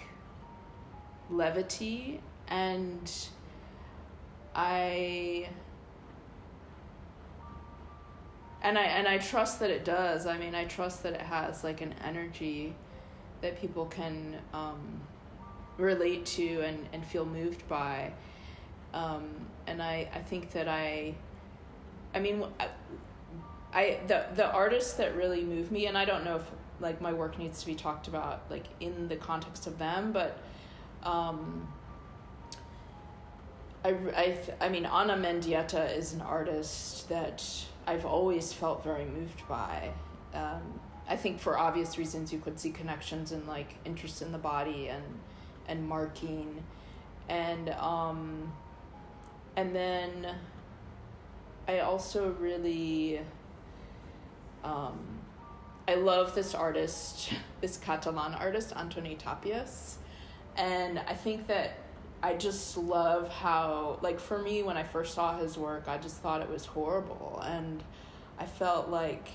levity 1.29 2.21
and 2.47 3.11
I 4.53 5.49
and 8.61 8.77
I 8.77 8.83
and 8.83 9.07
I 9.07 9.17
trust 9.17 9.59
that 9.59 9.69
it 9.69 9.83
does. 9.83 10.25
I 10.25 10.37
mean, 10.37 10.55
I 10.55 10.65
trust 10.65 11.03
that 11.03 11.13
it 11.13 11.21
has 11.21 11.63
like 11.63 11.81
an 11.81 11.93
energy 12.03 12.73
that 13.41 13.59
people 13.59 13.85
can 13.85 14.37
um, 14.53 15.01
relate 15.77 16.25
to 16.25 16.61
and, 16.61 16.87
and 16.93 17.05
feel 17.05 17.25
moved 17.25 17.67
by. 17.67 18.11
Um, 18.93 19.25
and 19.67 19.81
I, 19.81 20.09
I 20.13 20.19
think 20.19 20.51
that 20.51 20.67
I, 20.67 21.15
I 22.13 22.19
mean, 22.19 22.45
I 23.73 23.99
the 24.07 24.25
the 24.35 24.49
artists 24.51 24.93
that 24.93 25.15
really 25.15 25.43
move 25.43 25.71
me, 25.71 25.87
and 25.87 25.97
I 25.97 26.05
don't 26.05 26.23
know 26.23 26.37
if 26.37 26.43
like 26.79 27.01
my 27.01 27.11
work 27.11 27.37
needs 27.37 27.59
to 27.61 27.65
be 27.65 27.75
talked 27.75 28.07
about 28.07 28.43
like 28.49 28.65
in 28.79 29.09
the 29.09 29.17
context 29.17 29.67
of 29.67 29.77
them, 29.77 30.13
but 30.13 30.37
um, 31.03 31.67
I 33.83 33.89
I 34.15 34.39
I 34.61 34.69
mean 34.69 34.85
Ana 34.85 35.17
Mendieta 35.17 35.95
is 35.95 36.13
an 36.13 36.21
artist 36.21 37.09
that 37.09 37.43
I've 37.85 38.05
always 38.05 38.53
felt 38.53 38.81
very 38.83 39.05
moved 39.05 39.45
by. 39.49 39.91
Um, 40.33 40.79
I 41.07 41.15
think 41.17 41.39
for 41.39 41.57
obvious 41.57 41.97
reasons 41.97 42.33
you 42.33 42.39
could 42.39 42.59
see 42.59 42.71
connections 42.71 43.31
in 43.31 43.45
like 43.45 43.75
interest 43.85 44.21
in 44.21 44.31
the 44.31 44.37
body 44.37 44.87
and 44.87 45.03
and 45.67 45.87
marking 45.87 46.63
and 47.29 47.69
um 47.71 48.51
and 49.55 49.75
then 49.75 50.27
I 51.67 51.79
also 51.79 52.35
really 52.39 53.21
um, 54.63 54.99
I 55.87 55.95
love 55.95 56.35
this 56.35 56.53
artist, 56.53 57.31
this 57.61 57.77
Catalan 57.77 58.33
artist, 58.33 58.73
Antoni 58.73 59.17
Tàpies. 59.17 59.95
And 60.57 60.99
I 60.99 61.13
think 61.13 61.47
that 61.47 61.77
I 62.23 62.35
just 62.35 62.77
love 62.77 63.29
how, 63.29 63.99
like, 64.01 64.19
for 64.19 64.39
me, 64.39 64.63
when 64.63 64.77
I 64.77 64.83
first 64.83 65.13
saw 65.13 65.37
his 65.37 65.57
work, 65.57 65.83
I 65.87 65.97
just 65.97 66.17
thought 66.17 66.41
it 66.41 66.49
was 66.49 66.65
horrible. 66.65 67.41
And 67.45 67.83
I 68.39 68.45
felt 68.45 68.89
like 68.89 69.27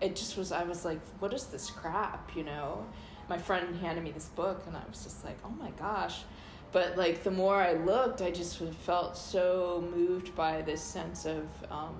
it 0.00 0.16
just 0.16 0.36
was, 0.36 0.52
I 0.52 0.62
was 0.62 0.84
like, 0.84 1.00
what 1.18 1.34
is 1.34 1.44
this 1.46 1.68
crap, 1.68 2.34
you 2.34 2.44
know? 2.44 2.86
My 3.28 3.38
friend 3.38 3.76
handed 3.76 4.04
me 4.04 4.10
this 4.10 4.26
book, 4.26 4.62
and 4.66 4.76
I 4.76 4.82
was 4.88 5.02
just 5.04 5.24
like, 5.24 5.38
oh 5.44 5.50
my 5.50 5.70
gosh. 5.72 6.22
But, 6.70 6.96
like, 6.96 7.22
the 7.22 7.30
more 7.30 7.56
I 7.56 7.72
looked, 7.72 8.20
I 8.20 8.30
just 8.30 8.58
felt 8.58 9.16
so 9.16 9.88
moved 9.94 10.34
by 10.34 10.62
this 10.62 10.82
sense 10.82 11.24
of, 11.24 11.46
um, 11.70 11.96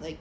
like, 0.00 0.18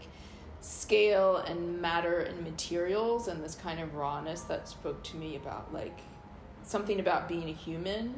scale 0.61 1.37
and 1.37 1.81
matter 1.81 2.19
and 2.19 2.43
materials 2.43 3.27
and 3.27 3.43
this 3.43 3.55
kind 3.55 3.79
of 3.79 3.95
rawness 3.95 4.41
that 4.41 4.67
spoke 4.67 5.01
to 5.03 5.17
me 5.17 5.35
about 5.35 5.73
like 5.73 5.97
something 6.61 6.99
about 6.99 7.27
being 7.27 7.49
a 7.49 7.53
human 7.53 8.13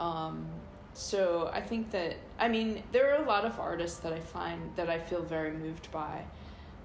um, 0.00 0.44
so 0.94 1.48
i 1.54 1.60
think 1.60 1.88
that 1.92 2.16
i 2.40 2.48
mean 2.48 2.82
there 2.90 3.14
are 3.14 3.22
a 3.22 3.26
lot 3.26 3.44
of 3.44 3.58
artists 3.60 4.00
that 4.00 4.12
i 4.12 4.18
find 4.18 4.60
that 4.74 4.90
i 4.90 4.98
feel 4.98 5.22
very 5.22 5.52
moved 5.52 5.90
by 5.92 6.24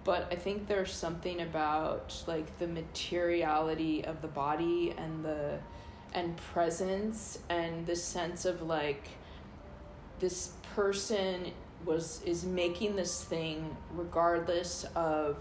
but 0.05 0.27
i 0.31 0.35
think 0.35 0.67
there's 0.67 0.93
something 0.93 1.41
about 1.41 2.23
like 2.25 2.57
the 2.59 2.67
materiality 2.67 4.05
of 4.05 4.21
the 4.21 4.27
body 4.29 4.93
and 4.97 5.25
the 5.25 5.59
and 6.13 6.37
presence 6.37 7.39
and 7.49 7.85
the 7.85 7.95
sense 7.95 8.45
of 8.45 8.61
like 8.61 9.09
this 10.19 10.53
person 10.73 11.51
was 11.85 12.21
is 12.23 12.45
making 12.45 12.95
this 12.95 13.23
thing 13.23 13.75
regardless 13.93 14.85
of 14.95 15.37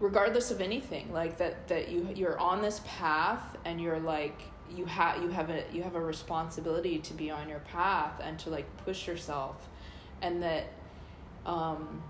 regardless 0.00 0.50
of 0.50 0.60
anything. 0.60 1.12
Like 1.12 1.38
that 1.38 1.68
that 1.68 1.88
you 1.88 2.08
you're 2.14 2.38
on 2.38 2.60
this 2.60 2.80
path 2.84 3.56
and 3.64 3.80
you're 3.80 4.00
like 4.00 4.40
you 4.74 4.84
have 4.84 5.22
you 5.22 5.30
have 5.30 5.48
a 5.48 5.64
you 5.72 5.82
have 5.82 5.94
a 5.94 6.00
responsibility 6.00 6.98
to 6.98 7.14
be 7.14 7.30
on 7.30 7.48
your 7.48 7.60
path 7.60 8.20
and 8.22 8.38
to 8.40 8.50
like 8.50 8.66
push 8.84 9.06
yourself. 9.06 9.68
And 10.20 10.42
that 10.42 10.64
um 11.46 12.02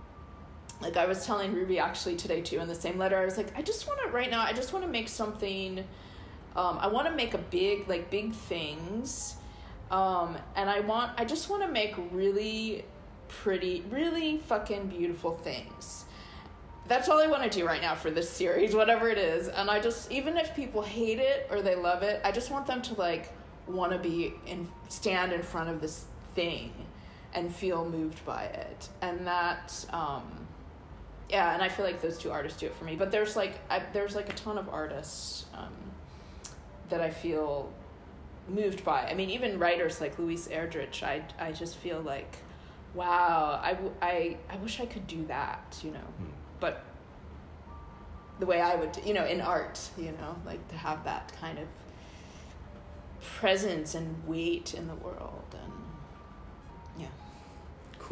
like 0.83 0.97
I 0.97 1.07
was 1.07 1.25
telling 1.25 1.55
Ruby 1.55 1.79
actually 1.79 2.17
today 2.17 2.41
too 2.41 2.59
in 2.59 2.69
the 2.69 2.75
same 2.75 2.99
letter 2.99 3.17
I 3.17 3.25
was 3.25 3.37
like 3.37 3.57
I 3.57 3.63
just 3.63 3.87
want 3.87 4.01
to 4.05 4.09
right 4.11 4.31
now 4.31 4.43
I 4.43 4.53
just 4.53 4.73
want 4.73 4.85
to 4.85 4.91
make 4.91 5.09
something 5.09 5.79
um 6.57 6.79
I 6.81 6.89
want 6.89 7.07
to 7.07 7.15
make 7.15 7.35
a 7.35 7.39
big 7.39 7.89
like 7.89 8.11
big 8.11 8.35
things 8.35 9.37
um, 9.93 10.39
and 10.57 10.71
I 10.71 10.81
want, 10.81 11.13
I 11.19 11.27
just 11.27 11.51
want 11.51 11.63
to 11.63 11.69
make 11.69 11.95
really 12.11 12.85
pretty, 13.29 13.85
really 13.91 14.39
fucking 14.39 14.87
beautiful 14.87 15.33
things. 15.37 16.07
That's 16.89 17.11
all 17.11 17.21
I 17.21 17.27
want 17.27 17.43
to 17.45 17.51
do 17.51 17.67
right 17.67 17.81
now 17.81 17.95
for 17.95 18.11
this 18.11 18.29
series, 18.29 18.75
whatever 18.75 19.11
it 19.11 19.19
is. 19.19 19.49
And 19.49 19.71
I 19.71 19.81
just, 19.81 20.11
even 20.11 20.39
if 20.39 20.57
people 20.57 20.81
hate 20.81 21.19
it 21.19 21.47
or 21.51 21.61
they 21.61 21.77
love 21.77 22.03
it, 22.03 22.23
I 22.25 22.33
just 22.33 22.51
want 22.51 22.67
them 22.67 22.81
to 22.83 22.95
like 22.95 23.29
want 23.69 23.93
to 23.93 23.99
be 23.99 24.33
in, 24.47 24.67
stand 24.89 25.33
in 25.33 25.43
front 25.43 25.69
of 25.69 25.83
this 25.83 26.07
thing 26.35 26.73
and 27.35 27.55
feel 27.55 27.85
moved 27.85 28.25
by 28.25 28.45
it. 28.45 28.89
And 29.03 29.27
that, 29.27 29.85
um, 29.93 30.49
yeah, 31.33 31.55
and 31.55 31.63
I 31.63 31.71
feel 31.71 31.87
like 31.87 32.03
those 32.03 32.19
two 32.19 32.31
artists 32.31 32.61
do 32.61 32.67
it 32.67 32.75
for 32.75 32.85
me. 32.85 32.95
But 32.95 33.11
there's 33.11 33.35
like 33.37 33.59
I, 33.71 33.83
there's 33.95 34.15
like 34.15 34.29
a 34.29 34.35
ton 34.35 34.59
of 34.59 34.69
artists 34.69 35.47
um, 35.55 35.73
that 36.91 37.01
I 37.01 37.11
feel 37.11 37.73
moved 38.49 38.85
by. 38.85 39.07
I 39.07 39.15
mean, 39.15 39.31
even 39.31 39.59
writers 39.59 40.01
like 40.01 40.19
Louise 40.19 40.47
Erdrich, 40.49 41.03
I 41.03 41.23
I 41.39 41.53
just 41.53 41.77
feel 41.79 42.01
like, 42.03 42.37
wow, 42.95 43.59
I, 43.63 43.73
w- 43.73 43.95
I, 44.03 44.37
I 44.51 44.57
wish 44.57 44.79
I 44.79 44.85
could 44.87 45.07
do 45.07 45.25
that, 45.27 45.79
you 45.83 45.93
know. 45.93 45.99
Hmm. 45.99 46.25
But 46.61 46.85
the 48.39 48.47
way 48.47 48.61
I 48.61 48.75
would, 48.75 48.99
you 49.07 49.15
know, 49.15 49.25
in 49.25 49.41
art, 49.41 49.81
you 49.97 50.13
know, 50.13 50.37
like 50.45 50.69
to 50.69 50.77
have 50.77 51.03
that 51.05 51.33
kind 51.41 51.59
of 51.59 51.67
presence 53.39 53.95
and 53.95 54.27
weight 54.27 54.75
in 54.75 54.87
the 54.87 54.97
world 54.97 55.45
and. 55.53 55.73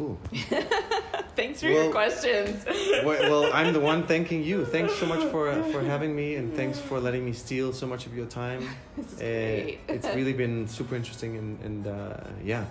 Cool. 0.01 0.17
Thanks 1.35 1.61
for 1.61 1.67
Well- 1.69 1.83
your 1.83 1.91
questions. 1.91 2.65
well, 3.05 3.21
well, 3.31 3.53
I'm 3.53 3.71
the 3.71 3.79
one 3.79 4.01
thanking 4.11 4.43
you. 4.43 4.65
Thanks 4.65 4.93
so 4.95 5.05
much 5.05 5.23
for 5.31 5.47
uh, 5.49 5.61
for 5.71 5.81
having 5.93 6.15
me, 6.15 6.27
and 6.39 6.47
thanks 6.55 6.79
for 6.79 6.99
letting 6.99 7.23
me 7.23 7.33
steal 7.33 7.71
so 7.71 7.85
much 7.85 8.07
of 8.07 8.13
your 8.17 8.25
time. 8.25 8.61
This 8.97 9.05
is 9.13 9.13
Uh, 9.13 9.21
great. 9.21 9.79
it's 9.95 10.07
really 10.17 10.33
been 10.33 10.67
super 10.67 10.95
interesting, 10.95 11.31
and, 11.37 11.49
and 11.67 11.81
uh, 11.87 12.17
yeah, 12.43 12.65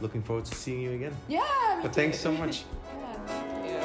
looking 0.00 0.22
forward 0.22 0.44
to 0.44 0.54
seeing 0.54 0.80
you 0.80 0.92
again. 0.92 1.14
yeah. 1.28 1.40
me 1.76 1.82
But 1.82 1.92
thanks 1.92 2.18
so 2.20 2.30
much. 2.30 2.62
Yeah, 2.62 3.16
thank 3.26 3.64
you. 3.66 3.80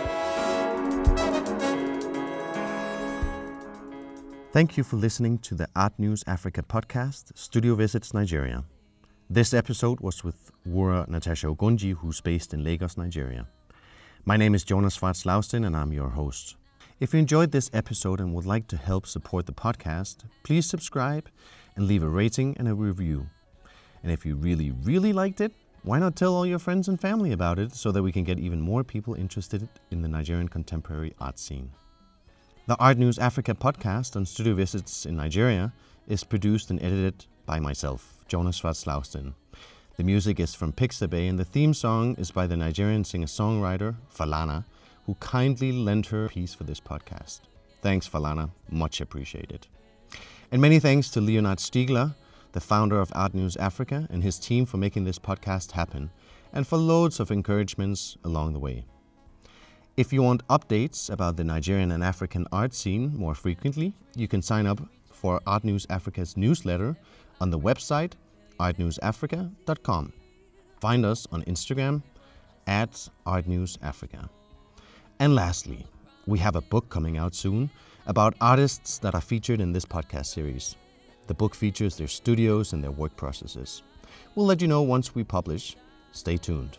Thank 4.54 4.78
you 4.78 4.84
for 4.84 4.96
listening 4.98 5.40
to 5.40 5.56
the 5.56 5.68
Art 5.76 5.94
News 5.98 6.24
Africa 6.28 6.62
podcast, 6.62 7.24
Studio 7.36 7.74
Visits 7.76 8.14
Nigeria. 8.14 8.64
This 9.30 9.56
episode 9.56 10.02
was 10.02 10.24
with 10.24 10.52
Wura 10.70 11.08
Natasha 11.08 11.48
Ogunji, 11.48 11.96
who's 11.96 12.22
based 12.22 12.54
in 12.54 12.64
Lagos, 12.64 12.96
Nigeria. 12.96 13.48
My 14.24 14.38
name 14.38 14.54
is 14.54 14.64
Jonas 14.64 14.98
Schwarz-Lausten, 14.98 15.66
and 15.66 15.76
I'm 15.76 15.92
your 15.92 16.10
host. 16.10 16.58
If 17.00 17.12
you 17.12 17.20
enjoyed 17.20 17.52
this 17.52 17.72
episode 17.74 18.20
and 18.20 18.36
would 18.36 18.46
like 18.46 18.68
to 18.68 18.78
help 18.78 19.08
support 19.08 19.48
the 19.48 19.52
podcast, 19.52 20.18
please 20.44 20.70
subscribe 20.70 21.28
and 21.76 21.88
leave 21.88 22.04
a 22.04 22.08
rating 22.08 22.56
and 22.60 22.68
a 22.68 22.76
review. 22.76 23.28
And 24.04 24.12
if 24.12 24.28
you 24.28 24.36
really, 24.36 24.70
really 24.70 25.12
liked 25.12 25.42
it, 25.42 25.54
why 25.82 25.98
not 25.98 26.16
tell 26.16 26.36
all 26.36 26.46
your 26.46 26.60
friends 26.60 26.88
and 26.88 27.02
family 27.02 27.32
about 27.32 27.58
it 27.58 27.74
so 27.74 27.92
that 27.92 28.04
we 28.04 28.12
can 28.12 28.26
get 28.26 28.38
even 28.40 28.62
more 28.62 28.84
people 28.84 29.16
interested 29.16 29.68
in 29.90 30.04
the 30.04 30.08
Nigerian 30.08 30.50
contemporary 30.50 31.16
art 31.20 31.40
scene? 31.40 31.72
The 32.68 32.78
Art 32.78 33.00
News 33.00 33.18
Africa 33.18 33.56
podcast 33.56 34.16
on 34.16 34.28
studio 34.28 34.54
visits 34.54 35.08
in 35.08 35.18
Nigeria 35.18 35.74
is 36.08 36.24
produced 36.24 36.70
and 36.70 36.80
edited 36.84 37.26
by 37.46 37.60
myself, 37.60 38.18
Jonas 38.28 38.58
Schwarz-Lausten. 38.58 39.36
The 39.98 40.04
music 40.04 40.40
is 40.40 40.56
from 40.56 40.74
Pixabay 40.74 41.30
and 41.30 41.40
the 41.40 41.46
theme 41.46 41.74
song 41.74 42.16
is 42.16 42.32
by 42.32 42.48
the 42.48 42.58
Nigerian 42.58 43.04
singer-songwriter 43.04 43.96
Falana, 44.14 44.66
who 45.06 45.16
kindly 45.20 45.72
lent 45.72 46.08
her 46.08 46.28
piece 46.28 46.54
for 46.54 46.64
this 46.64 46.80
podcast. 46.80 47.42
Thanks, 47.82 48.10
Falana. 48.10 48.50
Much 48.70 49.00
appreciated. 49.00 49.68
And 50.52 50.62
many 50.62 50.80
thanks 50.80 51.10
to 51.12 51.22
Leonard 51.22 51.60
Stiegler, 51.60 52.16
the 52.52 52.60
founder 52.60 53.00
of 53.00 53.12
Art 53.16 53.34
News 53.34 53.56
Africa, 53.58 54.08
and 54.10 54.24
his 54.24 54.40
team 54.40 54.66
for 54.66 54.78
making 54.78 55.04
this 55.04 55.20
podcast 55.20 55.72
happen, 55.72 56.10
and 56.52 56.66
for 56.66 56.78
loads 56.78 57.20
of 57.20 57.32
encouragements 57.32 58.18
along 58.24 58.54
the 58.54 58.60
way. 58.60 58.86
If 59.98 60.12
you 60.12 60.22
want 60.22 60.48
updates 60.48 61.10
about 61.10 61.38
the 61.38 61.44
Nigerian 61.44 61.92
and 61.92 62.04
African 62.04 62.48
art 62.52 62.74
scene 62.74 63.16
more 63.16 63.36
frequently, 63.36 63.94
you 64.16 64.28
can 64.28 64.42
sign 64.42 64.68
up 64.68 64.82
for 65.12 65.42
Art 65.48 65.64
News 65.64 65.88
Africa's 65.90 66.36
newsletter 66.36 66.96
on 67.42 67.50
the 67.50 67.60
website 67.60 68.14
artnewsafrica.com. 68.60 70.14
Find 70.80 71.06
us 71.06 71.28
on 71.32 71.44
Instagram 71.44 72.02
at 72.68 73.10
artnewsafrica. 73.26 74.30
And 75.20 75.36
lastly, 75.36 75.86
we 76.26 76.40
have 76.40 76.56
a 76.56 76.62
book 76.62 76.90
coming 76.90 77.18
out 77.18 77.36
soon 77.36 77.70
about 78.08 78.36
artists 78.42 78.98
that 79.00 79.16
are 79.16 79.22
featured 79.22 79.62
in 79.62 79.72
this 79.72 79.86
podcast 79.86 80.28
series. 80.28 80.76
The 81.28 81.34
book 81.34 81.56
features 81.56 81.98
their 81.98 82.08
studios 82.08 82.74
and 82.74 82.84
their 82.84 82.92
work 82.92 83.16
processes. 83.16 83.82
We'll 84.36 84.46
let 84.46 84.62
you 84.62 84.68
know 84.68 84.82
once 84.82 85.16
we 85.16 85.24
publish. 85.24 85.76
Stay 86.12 86.38
tuned. 86.38 86.78